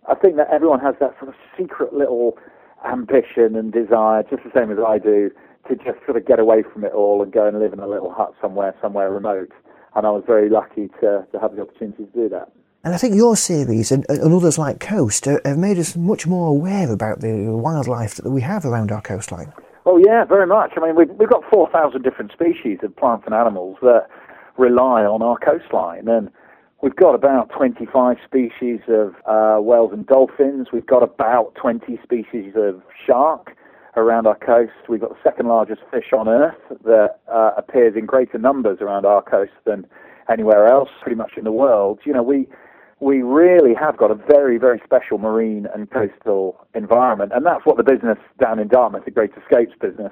I 0.09 0.15
think 0.15 0.35
that 0.38 0.47
everyone 0.51 0.79
has 0.79 0.95
that 0.99 1.15
sort 1.19 1.29
of 1.29 1.35
secret 1.57 1.93
little 1.93 2.38
ambition 2.85 3.55
and 3.55 3.71
desire, 3.71 4.23
just 4.23 4.43
the 4.43 4.51
same 4.53 4.71
as 4.71 4.77
I 4.79 4.97
do, 4.97 5.31
to 5.69 5.75
just 5.75 6.03
sort 6.05 6.17
of 6.17 6.25
get 6.25 6.39
away 6.39 6.63
from 6.63 6.83
it 6.83 6.91
all 6.91 7.21
and 7.23 7.31
go 7.31 7.47
and 7.47 7.59
live 7.59 7.73
in 7.73 7.79
a 7.79 7.88
little 7.88 8.11
hut 8.11 8.33
somewhere, 8.41 8.75
somewhere 8.81 9.11
remote. 9.11 9.51
And 9.95 10.05
I 10.05 10.09
was 10.09 10.23
very 10.27 10.49
lucky 10.49 10.89
to, 11.01 11.25
to 11.31 11.39
have 11.39 11.55
the 11.55 11.61
opportunity 11.61 12.05
to 12.05 12.11
do 12.11 12.29
that. 12.29 12.51
And 12.86 12.93
I 12.93 12.98
think 12.98 13.15
your 13.15 13.36
series 13.36 13.91
and, 13.91 14.06
and 14.10 14.32
others 14.32 14.60
like 14.60 14.80
Coast 14.80 15.26
have 15.26 15.58
made 15.58 15.80
us 15.80 15.95
much 15.95 16.28
more 16.28 16.50
aware 16.50 16.91
about 16.93 17.19
the 17.19 17.48
wildlife 17.50 18.13
that 18.17 18.30
we 18.30 18.41
have 18.41 18.63
around 18.63 18.91
our 18.91 19.02
coastline. 19.02 19.52
Oh 19.88 19.98
yeah, 19.98 20.24
very 20.24 20.45
much. 20.45 20.74
I 20.78 20.86
mean, 20.86 20.95
we've, 20.95 21.10
we've 21.10 21.30
got 21.30 21.41
4,000 21.52 22.04
different 22.04 22.32
species 22.32 22.78
of 22.84 22.95
plants 22.95 23.24
and 23.26 23.34
animals 23.34 23.78
that 23.82 24.06
rely 24.58 25.02
on 25.02 25.24
our 25.24 25.36
coastline. 25.39 26.08
And 26.08 26.30
we've 26.84 26.95
got 26.95 27.15
about 27.15 27.50
25 27.58 28.17
species 28.24 28.82
of 28.88 29.15
uh, 29.26 29.60
whales 29.62 29.89
and 29.91 30.06
dolphins. 30.06 30.67
We've 30.71 30.86
got 30.86 31.02
about 31.02 31.56
20 31.56 32.00
species 32.04 32.54
of 32.56 32.84
shark 33.08 33.58
around 33.95 34.28
our 34.28 34.38
coast. 34.38 34.74
We've 34.88 35.02
got 35.02 35.10
the 35.10 35.24
second 35.24 35.48
largest 35.48 35.82
fish 35.89 36.13
on 36.15 36.28
Earth 36.28 36.62
that 36.84 37.17
uh, 37.34 37.50
appears 37.58 37.95
in 37.95 38.06
greater 38.06 38.38
numbers 38.38 38.78
around 38.80 39.08
our 39.08 39.24
coast 39.24 39.54
than 39.65 39.88
anywhere 40.30 40.67
else 40.67 40.89
pretty 41.02 41.15
much 41.15 41.32
in 41.36 41.45
the 41.45 41.52
world. 41.52 42.00
You 42.06 42.13
know, 42.13 42.21
we 42.21 42.48
we 43.06 43.22
really 43.22 43.76
have 43.76 43.98
got 43.98 44.10
a 44.10 44.15
very, 44.15 44.58
very 44.58 44.82
special 44.84 45.20
marine 45.20 45.68
and 45.76 45.91
coastal 45.91 46.65
environment. 46.74 47.32
And 47.36 47.46
that's 47.46 47.63
what 47.63 47.78
the 47.78 47.84
business 47.84 48.18
down 48.41 48.58
in 48.58 48.68
Dartmouth, 48.68 49.06
the 49.06 49.12
Great 49.12 49.30
Escapes 49.38 49.74
business, 49.80 50.12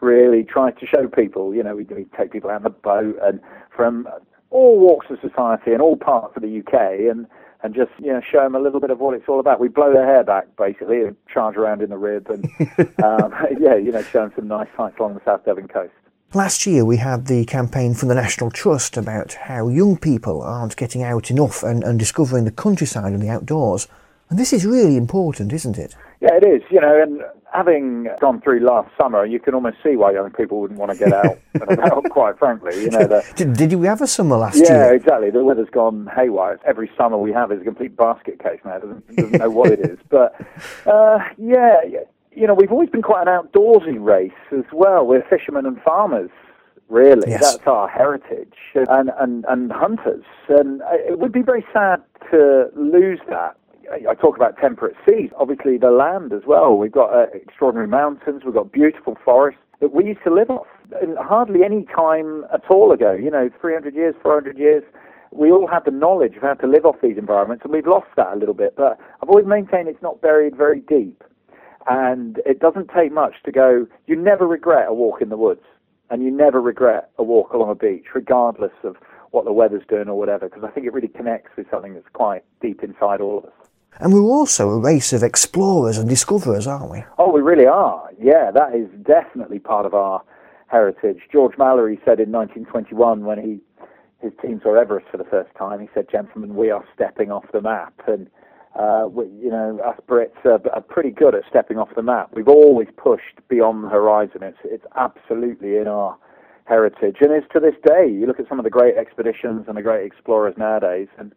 really 0.00 0.42
tries 0.42 0.72
to 0.80 0.86
show 0.86 1.06
people. 1.06 1.54
You 1.54 1.62
know, 1.62 1.76
we, 1.76 1.84
we 1.84 2.06
take 2.16 2.32
people 2.32 2.48
out 2.48 2.56
on 2.56 2.62
the 2.62 2.70
boat 2.70 3.18
and 3.22 3.40
from 3.76 4.08
all 4.48 4.78
walks 4.78 5.08
of 5.10 5.18
society 5.20 5.72
and 5.72 5.82
all 5.82 5.96
parts 5.96 6.32
of 6.34 6.40
the 6.40 6.60
UK 6.60 7.10
and, 7.10 7.26
and 7.62 7.74
just, 7.74 7.90
you 7.98 8.10
know, 8.10 8.22
show 8.22 8.42
them 8.42 8.54
a 8.54 8.60
little 8.60 8.80
bit 8.80 8.90
of 8.90 9.00
what 9.00 9.12
it's 9.12 9.28
all 9.28 9.38
about. 9.38 9.60
We 9.60 9.68
blow 9.68 9.92
their 9.92 10.06
hair 10.06 10.24
back, 10.24 10.46
basically, 10.56 11.02
and 11.02 11.16
charge 11.28 11.56
around 11.56 11.82
in 11.82 11.90
the 11.90 11.98
rib 11.98 12.30
and, 12.30 12.46
um, 13.04 13.34
yeah, 13.60 13.76
you 13.76 13.92
know, 13.92 14.02
show 14.02 14.22
them 14.22 14.32
some 14.34 14.48
nice 14.48 14.68
sights 14.78 14.96
along 14.98 15.12
the 15.12 15.20
South 15.26 15.44
Devon 15.44 15.68
coast. 15.68 15.92
Last 16.34 16.66
year, 16.66 16.84
we 16.84 16.96
had 16.96 17.26
the 17.26 17.44
campaign 17.44 17.94
from 17.94 18.08
the 18.08 18.14
National 18.16 18.50
Trust 18.50 18.96
about 18.96 19.34
how 19.34 19.68
young 19.68 19.96
people 19.96 20.42
aren't 20.42 20.76
getting 20.76 21.04
out 21.04 21.30
enough 21.30 21.62
and, 21.62 21.84
and 21.84 21.96
discovering 21.96 22.44
the 22.44 22.50
countryside 22.50 23.12
and 23.12 23.22
the 23.22 23.28
outdoors. 23.28 23.86
And 24.30 24.36
this 24.36 24.52
is 24.52 24.66
really 24.66 24.96
important, 24.96 25.52
isn't 25.52 25.78
it? 25.78 25.94
Yeah, 26.20 26.34
it 26.34 26.44
is. 26.44 26.62
You 26.72 26.80
know, 26.80 27.00
and 27.00 27.22
having 27.52 28.08
gone 28.20 28.40
through 28.40 28.66
last 28.66 28.90
summer, 29.00 29.24
you 29.24 29.38
can 29.38 29.54
almost 29.54 29.76
see 29.84 29.94
why 29.94 30.10
young 30.10 30.32
people 30.32 30.60
wouldn't 30.60 30.80
want 30.80 30.90
to 30.90 30.98
get 30.98 31.12
out 31.12 31.38
and 31.54 31.70
about. 31.70 32.10
Quite 32.10 32.36
frankly, 32.36 32.82
you 32.82 32.90
know. 32.90 33.06
The, 33.06 33.24
Did, 33.36 33.52
did 33.54 33.70
you 33.70 33.80
have 33.82 34.00
a 34.00 34.08
summer 34.08 34.36
last 34.36 34.56
yeah, 34.56 34.72
year? 34.72 34.84
Yeah, 34.86 34.92
exactly. 34.92 35.30
The 35.30 35.44
weather's 35.44 35.70
gone 35.70 36.10
haywire. 36.16 36.58
Every 36.66 36.90
summer 36.98 37.16
we 37.16 37.30
have 37.30 37.52
is 37.52 37.60
a 37.60 37.64
complete 37.64 37.96
basket 37.96 38.42
case 38.42 38.58
now. 38.64 38.78
Doesn't, 38.78 39.16
doesn't 39.16 39.38
know 39.38 39.50
what 39.50 39.70
it 39.70 39.78
is. 39.78 40.00
But 40.10 40.34
uh, 40.84 41.20
yeah, 41.38 41.76
you 42.34 42.46
know, 42.46 42.54
we've 42.54 42.72
always 42.72 42.90
been 42.90 43.02
quite 43.02 43.26
an 43.26 43.34
outdoorsy 43.34 44.02
race 44.02 44.32
as 44.52 44.64
well. 44.72 45.06
We're 45.06 45.22
fishermen 45.28 45.66
and 45.66 45.80
farmers. 45.82 46.30
Really, 46.90 47.30
Yes. 47.30 47.40
that's 47.56 47.66
our 47.66 47.88
heritage, 47.88 48.52
and, 48.74 49.10
and 49.18 49.46
and 49.48 49.72
hunters. 49.72 50.24
And 50.50 50.82
it 50.92 51.18
would 51.18 51.32
be 51.32 51.40
very 51.40 51.64
sad 51.72 52.02
to 52.30 52.68
lose 52.76 53.20
that. 53.30 53.56
I- 53.90 54.04
I 54.10 54.14
talk 54.14 54.36
about 54.36 54.58
temperate 54.58 54.94
seas. 55.08 55.30
Obviously, 55.36 55.78
the 55.78 55.90
land 55.90 56.32
as 56.34 56.42
well. 56.46 56.76
We've 56.76 56.92
got 56.92 57.12
uh, 57.14 57.26
extraordinary 57.32 57.88
mountains. 57.88 58.42
We've 58.44 58.54
got 58.54 58.70
beautiful 58.70 59.16
forests 59.24 59.60
that 59.80 59.92
we 59.94 60.04
used 60.04 60.22
to 60.24 60.30
live 60.30 60.50
off. 60.50 60.66
And 61.00 61.16
hardly 61.16 61.64
any 61.64 61.84
time 61.86 62.44
at 62.52 62.62
all 62.70 62.92
ago, 62.92 63.12
you 63.12 63.30
know, 63.30 63.48
300 63.60 63.94
years, 63.94 64.14
400 64.22 64.58
years, 64.58 64.82
we 65.32 65.50
all 65.50 65.66
had 65.66 65.84
the 65.86 65.90
knowledge 65.90 66.36
of 66.36 66.42
how 66.42 66.54
to 66.54 66.66
live 66.66 66.84
off 66.84 66.96
these 67.02 67.16
environments, 67.18 67.64
and 67.64 67.72
we've 67.72 67.86
lost 67.86 68.06
that 68.16 68.32
a 68.34 68.36
little 68.36 68.54
bit. 68.54 68.76
But 68.76 68.98
I've 69.22 69.28
always 69.30 69.46
maintained 69.46 69.88
it's 69.88 70.02
not 70.02 70.20
buried 70.20 70.54
very 70.54 70.80
deep. 70.80 71.24
And 71.88 72.40
it 72.46 72.60
doesn't 72.60 72.90
take 72.94 73.12
much 73.12 73.34
to 73.44 73.52
go, 73.52 73.86
you 74.06 74.16
never 74.16 74.46
regret 74.46 74.86
a 74.88 74.94
walk 74.94 75.20
in 75.20 75.28
the 75.28 75.36
woods, 75.36 75.64
and 76.10 76.22
you 76.22 76.30
never 76.30 76.60
regret 76.60 77.10
a 77.18 77.22
walk 77.22 77.52
along 77.52 77.70
a 77.70 77.74
beach, 77.74 78.06
regardless 78.14 78.72
of 78.82 78.96
what 79.30 79.44
the 79.44 79.52
weather's 79.52 79.82
doing 79.88 80.08
or 80.08 80.18
whatever, 80.18 80.48
because 80.48 80.64
I 80.64 80.70
think 80.70 80.86
it 80.86 80.92
really 80.92 81.08
connects 81.08 81.50
with 81.56 81.68
something 81.70 81.94
that's 81.94 82.08
quite 82.12 82.44
deep 82.60 82.82
inside 82.82 83.20
all 83.20 83.38
of 83.38 83.44
us. 83.44 83.52
And 83.98 84.12
we're 84.12 84.22
also 84.22 84.70
a 84.70 84.78
race 84.78 85.12
of 85.12 85.22
explorers 85.22 85.98
and 85.98 86.08
discoverers, 86.08 86.66
aren't 86.66 86.90
we? 86.90 87.04
Oh, 87.18 87.30
we 87.30 87.42
really 87.42 87.66
are. 87.66 88.10
Yeah, 88.20 88.50
that 88.50 88.74
is 88.74 88.88
definitely 89.04 89.58
part 89.58 89.86
of 89.86 89.94
our 89.94 90.22
heritage. 90.68 91.20
George 91.30 91.56
Mallory 91.58 92.00
said 92.04 92.18
in 92.18 92.32
1921 92.32 93.24
when 93.24 93.38
he 93.38 93.60
his 94.20 94.32
team 94.40 94.58
saw 94.62 94.74
Everest 94.74 95.06
for 95.10 95.18
the 95.18 95.24
first 95.24 95.54
time, 95.54 95.80
he 95.80 95.88
said, 95.92 96.08
"Gentlemen, 96.10 96.56
we 96.56 96.70
are 96.70 96.82
stepping 96.94 97.30
off 97.30 97.44
the 97.52 97.60
map." 97.60 97.92
And 98.06 98.30
uh, 98.78 99.06
we, 99.08 99.26
you 99.40 99.50
know, 99.50 99.78
us 99.84 99.98
Brits 100.08 100.44
are, 100.44 100.60
are 100.72 100.80
pretty 100.80 101.10
good 101.10 101.34
at 101.34 101.42
stepping 101.48 101.78
off 101.78 101.88
the 101.94 102.02
map. 102.02 102.30
We've 102.32 102.48
always 102.48 102.88
pushed 102.96 103.40
beyond 103.48 103.84
the 103.84 103.88
horizon. 103.88 104.42
It's 104.42 104.58
it's 104.64 104.84
absolutely 104.96 105.76
in 105.76 105.86
our 105.86 106.16
heritage, 106.64 107.16
and 107.20 107.30
it's 107.30 107.46
to 107.52 107.60
this 107.60 107.74
day. 107.84 108.08
You 108.08 108.26
look 108.26 108.40
at 108.40 108.48
some 108.48 108.58
of 108.58 108.64
the 108.64 108.70
great 108.70 108.96
expeditions 108.96 109.66
and 109.68 109.76
the 109.76 109.82
great 109.82 110.04
explorers 110.06 110.54
nowadays, 110.56 111.08
and 111.18 111.32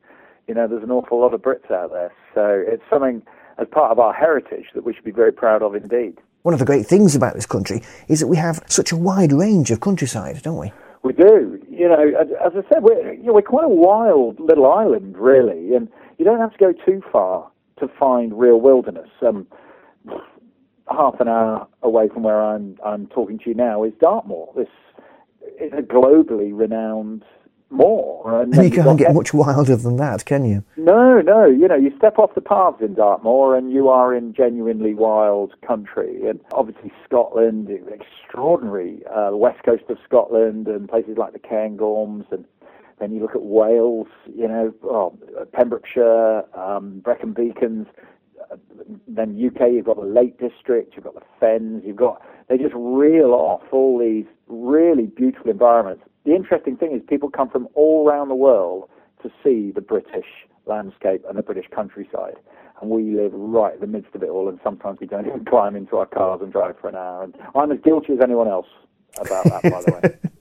you 0.47 0.53
know, 0.55 0.67
there's 0.67 0.83
an 0.83 0.91
awful 0.91 1.19
lot 1.19 1.33
of 1.33 1.41
Brits 1.41 1.69
out 1.69 1.91
there. 1.91 2.11
So 2.33 2.63
it's 2.65 2.83
something 2.89 3.21
as 3.59 3.67
part 3.69 3.91
of 3.91 3.99
our 3.99 4.13
heritage 4.13 4.65
that 4.73 4.83
we 4.83 4.93
should 4.93 5.03
be 5.03 5.11
very 5.11 5.31
proud 5.31 5.61
of 5.61 5.75
indeed. 5.75 6.19
One 6.43 6.53
of 6.53 6.59
the 6.59 6.65
great 6.65 6.85
things 6.85 7.15
about 7.15 7.33
this 7.33 7.45
country 7.45 7.81
is 8.07 8.19
that 8.21 8.27
we 8.27 8.37
have 8.37 8.63
such 8.67 8.91
a 8.91 8.95
wide 8.95 9.33
range 9.33 9.69
of 9.69 9.81
countryside, 9.81 10.41
don't 10.41 10.57
we? 10.57 10.71
We 11.03 11.13
do. 11.13 11.59
You 11.69 11.89
know, 11.89 12.11
as, 12.19 12.27
as 12.43 12.53
I 12.55 12.69
said, 12.73 12.83
we're, 12.83 13.13
you 13.13 13.23
know, 13.23 13.33
we're 13.33 13.41
quite 13.41 13.65
a 13.65 13.69
wild 13.69 14.39
little 14.39 14.71
island, 14.71 15.17
really, 15.17 15.75
and 15.75 15.89
you 16.17 16.25
don't 16.25 16.39
have 16.39 16.51
to 16.51 16.57
go 16.57 16.73
too 16.85 17.01
far 17.11 17.49
to 17.79 17.87
find 17.99 18.37
real 18.37 18.59
wilderness. 18.59 19.09
Um, 19.21 19.47
half 20.89 21.19
an 21.19 21.27
hour 21.27 21.67
away 21.83 22.07
from 22.09 22.23
where 22.23 22.41
I'm, 22.41 22.77
I'm 22.85 23.07
talking 23.07 23.37
to 23.39 23.49
you 23.49 23.55
now 23.55 23.83
is 23.83 23.93
Dartmoor. 23.99 24.53
This 24.55 24.69
is 25.59 25.73
a 25.73 25.81
globally 25.81 26.51
renowned 26.53 27.23
moor. 27.69 28.41
And 28.41 28.53
And 28.55 28.63
you 28.63 28.83
can't 28.83 28.97
get 28.97 29.13
much 29.13 29.33
wilder 29.33 29.75
than 29.75 29.97
that, 29.97 30.25
can 30.25 30.45
you? 30.45 30.63
No, 30.77 31.21
no. 31.21 31.45
You 31.45 31.67
know, 31.67 31.75
you 31.75 31.91
step 31.97 32.17
off 32.17 32.35
the 32.35 32.41
paths 32.41 32.81
in 32.81 32.93
Dartmoor 32.93 33.57
and 33.57 33.71
you 33.71 33.89
are 33.89 34.15
in 34.15 34.33
genuinely 34.33 34.93
wild 34.93 35.53
country. 35.65 36.27
And 36.27 36.39
obviously 36.53 36.91
Scotland, 37.05 37.69
extraordinary, 37.69 39.01
uh, 39.07 39.31
west 39.35 39.63
coast 39.63 39.83
of 39.89 39.97
Scotland 40.05 40.67
and 40.67 40.87
places 40.87 41.17
like 41.17 41.33
the 41.33 41.39
Cairngorms. 41.39 42.31
And 42.31 42.45
then 42.99 43.11
you 43.13 43.21
look 43.21 43.35
at 43.35 43.43
Wales, 43.43 44.07
you 44.25 44.47
know, 44.47 44.73
oh, 44.83 45.17
Pembrokeshire, 45.53 46.43
um, 46.57 46.99
Brecon 46.99 47.33
Beacons. 47.33 47.87
Then 49.07 49.35
UK, 49.45 49.73
you've 49.73 49.85
got 49.85 49.97
the 49.97 50.05
Lake 50.05 50.39
District, 50.39 50.93
you've 50.95 51.03
got 51.03 51.15
the 51.15 51.25
Fens, 51.39 51.83
you've 51.85 51.97
got, 51.97 52.21
they 52.47 52.57
just 52.57 52.73
reel 52.75 53.33
off 53.33 53.61
all 53.71 53.99
these 53.99 54.25
really 54.47 55.07
beautiful 55.07 55.51
environments. 55.51 56.03
The 56.25 56.33
interesting 56.33 56.77
thing 56.77 56.93
is 56.95 57.01
people 57.07 57.29
come 57.29 57.49
from 57.49 57.67
all 57.73 58.07
around 58.07 58.29
the 58.29 58.35
world 58.35 58.89
to 59.21 59.29
see 59.43 59.71
the 59.71 59.81
British 59.81 60.25
landscape 60.65 61.23
and 61.27 61.37
the 61.37 61.43
British 61.43 61.65
countryside. 61.73 62.35
And 62.81 62.89
we 62.89 63.15
live 63.15 63.31
right 63.33 63.73
in 63.73 63.81
the 63.81 63.87
midst 63.87 64.13
of 64.15 64.23
it 64.23 64.29
all, 64.29 64.47
and 64.47 64.59
sometimes 64.63 64.99
we 64.99 65.07
don't 65.07 65.27
even 65.27 65.45
climb 65.45 65.75
into 65.75 65.97
our 65.97 66.05
cars 66.05 66.41
and 66.41 66.51
drive 66.51 66.75
for 66.79 66.89
an 66.89 66.95
hour. 66.95 67.23
And 67.23 67.35
I'm 67.55 67.71
as 67.71 67.79
guilty 67.83 68.13
as 68.13 68.19
anyone 68.21 68.47
else 68.47 68.67
about 69.19 69.45
that, 69.45 69.63
by 69.63 69.81
the 69.81 69.91
way. 69.93 70.29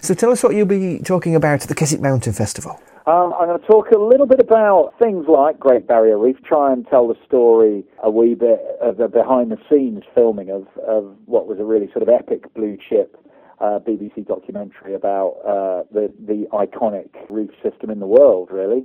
So 0.00 0.14
tell 0.14 0.30
us 0.30 0.42
what 0.42 0.54
you'll 0.54 0.66
be 0.66 0.98
talking 0.98 1.34
about 1.34 1.62
at 1.62 1.68
the 1.68 1.74
Keswick 1.74 2.00
Mountain 2.00 2.32
Festival. 2.32 2.80
Um, 3.06 3.34
I'm 3.38 3.48
going 3.48 3.60
to 3.60 3.66
talk 3.66 3.90
a 3.90 3.98
little 3.98 4.26
bit 4.26 4.38
about 4.38 4.94
things 5.00 5.26
like 5.26 5.58
Great 5.58 5.88
Barrier 5.88 6.18
Reef, 6.18 6.36
try 6.44 6.72
and 6.72 6.86
tell 6.86 7.08
the 7.08 7.16
story 7.26 7.84
a 8.02 8.10
wee 8.10 8.34
bit 8.34 8.60
of 8.80 8.96
the 8.96 9.08
behind 9.08 9.50
the 9.50 9.58
scenes 9.68 10.04
filming 10.14 10.50
of, 10.50 10.68
of 10.86 11.16
what 11.26 11.48
was 11.48 11.58
a 11.58 11.64
really 11.64 11.90
sort 11.92 12.02
of 12.02 12.08
epic 12.08 12.52
blue 12.54 12.78
chip 12.88 13.16
uh, 13.60 13.78
BBC 13.78 14.26
documentary 14.26 14.94
about 14.94 15.36
uh, 15.44 15.82
the, 15.92 16.12
the 16.26 16.46
iconic 16.52 17.08
reef 17.28 17.50
system 17.62 17.90
in 17.90 17.98
the 17.98 18.06
world, 18.06 18.50
really. 18.52 18.84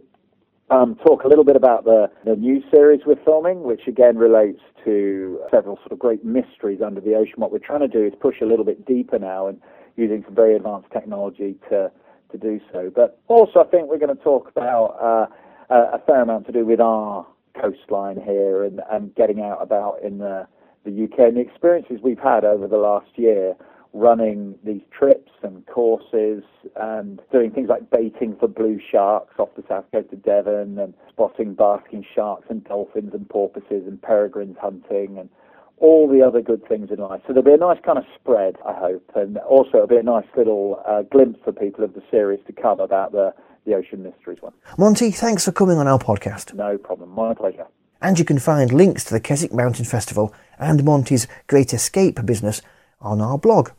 Um, 0.69 0.95
talk 1.05 1.23
a 1.23 1.27
little 1.27 1.45
bit 1.45 1.55
about 1.55 1.85
the, 1.85 2.09
the 2.25 2.35
new 2.35 2.61
series 2.71 3.01
we're 3.05 3.23
filming, 3.23 3.63
which 3.63 3.87
again 3.87 4.17
relates 4.17 4.59
to 4.83 5.39
several 5.49 5.77
sort 5.77 5.93
of 5.93 5.99
great 5.99 6.25
mysteries 6.25 6.81
under 6.85 6.99
the 6.99 7.15
ocean. 7.15 7.35
What 7.37 7.51
we're 7.51 7.59
trying 7.59 7.81
to 7.81 7.87
do 7.87 8.03
is 8.03 8.13
push 8.19 8.41
a 8.41 8.45
little 8.45 8.65
bit 8.65 8.85
deeper 8.85 9.17
now 9.17 9.47
and 9.47 9.61
using 9.97 10.23
some 10.25 10.35
very 10.35 10.55
advanced 10.55 10.89
technology 10.91 11.55
to 11.69 11.91
to 12.31 12.37
do 12.37 12.59
so. 12.71 12.91
But 12.93 13.19
also, 13.27 13.59
I 13.59 13.63
think 13.65 13.89
we're 13.89 13.99
going 13.99 14.15
to 14.15 14.23
talk 14.23 14.49
about 14.49 14.97
uh, 15.01 15.27
a 15.69 15.99
fair 16.05 16.21
amount 16.21 16.45
to 16.47 16.51
do 16.51 16.65
with 16.65 16.79
our 16.79 17.25
coastline 17.59 18.19
here 18.21 18.63
and, 18.63 18.81
and 18.91 19.13
getting 19.15 19.41
out 19.41 19.59
about 19.61 20.01
in 20.03 20.19
the, 20.19 20.47
the 20.85 21.03
UK 21.05 21.19
and 21.19 21.37
the 21.37 21.41
experiences 21.41 21.99
we've 22.03 22.19
had 22.19 22.43
over 22.43 22.67
the 22.67 22.77
last 22.77 23.09
year 23.15 23.55
running 23.93 24.55
these 24.63 24.81
trips 24.97 25.31
and 25.41 25.65
courses 25.65 26.43
and 26.75 27.21
doing 27.31 27.49
things 27.49 27.69
like 27.69 27.89
baiting 27.89 28.35
for 28.39 28.47
blue 28.47 28.79
sharks 28.91 29.33
off 29.39 29.49
the 29.55 29.63
south 29.67 29.85
coast 29.91 30.11
of 30.11 30.21
Devon 30.23 30.77
and 30.77 30.93
spotting 31.09 31.55
basking 31.55 32.05
sharks 32.13 32.45
and 32.49 32.63
dolphins 32.65 33.13
and 33.13 33.27
porpoises 33.29 33.87
and 33.87 34.01
peregrines 34.01 34.57
hunting 34.61 35.17
and 35.17 35.29
all 35.77 36.07
the 36.07 36.21
other 36.21 36.41
good 36.41 36.67
things 36.67 36.89
in 36.91 36.97
life. 36.97 37.21
So 37.27 37.33
there'll 37.33 37.43
be 37.43 37.53
a 37.53 37.57
nice 37.57 37.79
kind 37.85 37.97
of 37.97 38.05
spread, 38.19 38.55
I 38.65 38.73
hope, 38.73 39.11
and 39.15 39.37
also 39.37 39.77
it'll 39.77 39.87
be 39.87 39.97
a 39.97 40.03
nice 40.03 40.25
little 40.35 40.81
uh, 40.87 41.03
glimpse 41.03 41.39
for 41.43 41.51
people 41.51 41.83
of 41.83 41.93
the 41.93 42.01
series 42.09 42.39
to 42.47 42.53
come 42.53 42.79
about 42.79 43.11
the, 43.11 43.33
the 43.65 43.75
Ocean 43.75 44.03
Mysteries 44.03 44.41
one. 44.41 44.53
Monty, 44.77 45.11
thanks 45.11 45.45
for 45.45 45.51
coming 45.51 45.77
on 45.77 45.87
our 45.87 45.99
podcast. 45.99 46.53
No 46.53 46.77
problem. 46.77 47.09
My 47.09 47.33
pleasure. 47.33 47.67
And 48.01 48.17
you 48.19 48.25
can 48.25 48.39
find 48.39 48.71
links 48.71 49.03
to 49.05 49.13
the 49.13 49.19
Keswick 49.19 49.53
Mountain 49.53 49.85
Festival 49.85 50.33
and 50.59 50.83
Monty's 50.83 51.27
Great 51.47 51.73
Escape 51.73 52.25
business 52.25 52.61
on 53.01 53.21
our 53.21 53.37
blog. 53.37 53.69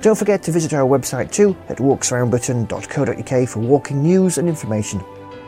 Don't 0.00 0.18
forget 0.18 0.42
to 0.42 0.52
visit 0.52 0.74
our 0.74 0.86
website 0.86 1.32
too 1.32 1.56
at 1.70 1.78
walksaroundbritain.co.uk 1.78 3.48
for 3.48 3.60
walking 3.60 4.02
news 4.02 4.36
and 4.36 4.46
information. 4.46 5.02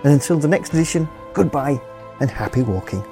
And 0.06 0.14
until 0.14 0.38
the 0.38 0.46
next 0.46 0.72
edition, 0.72 1.08
goodbye 1.34 1.80
and 2.20 2.30
happy 2.30 2.62
walking. 2.62 3.02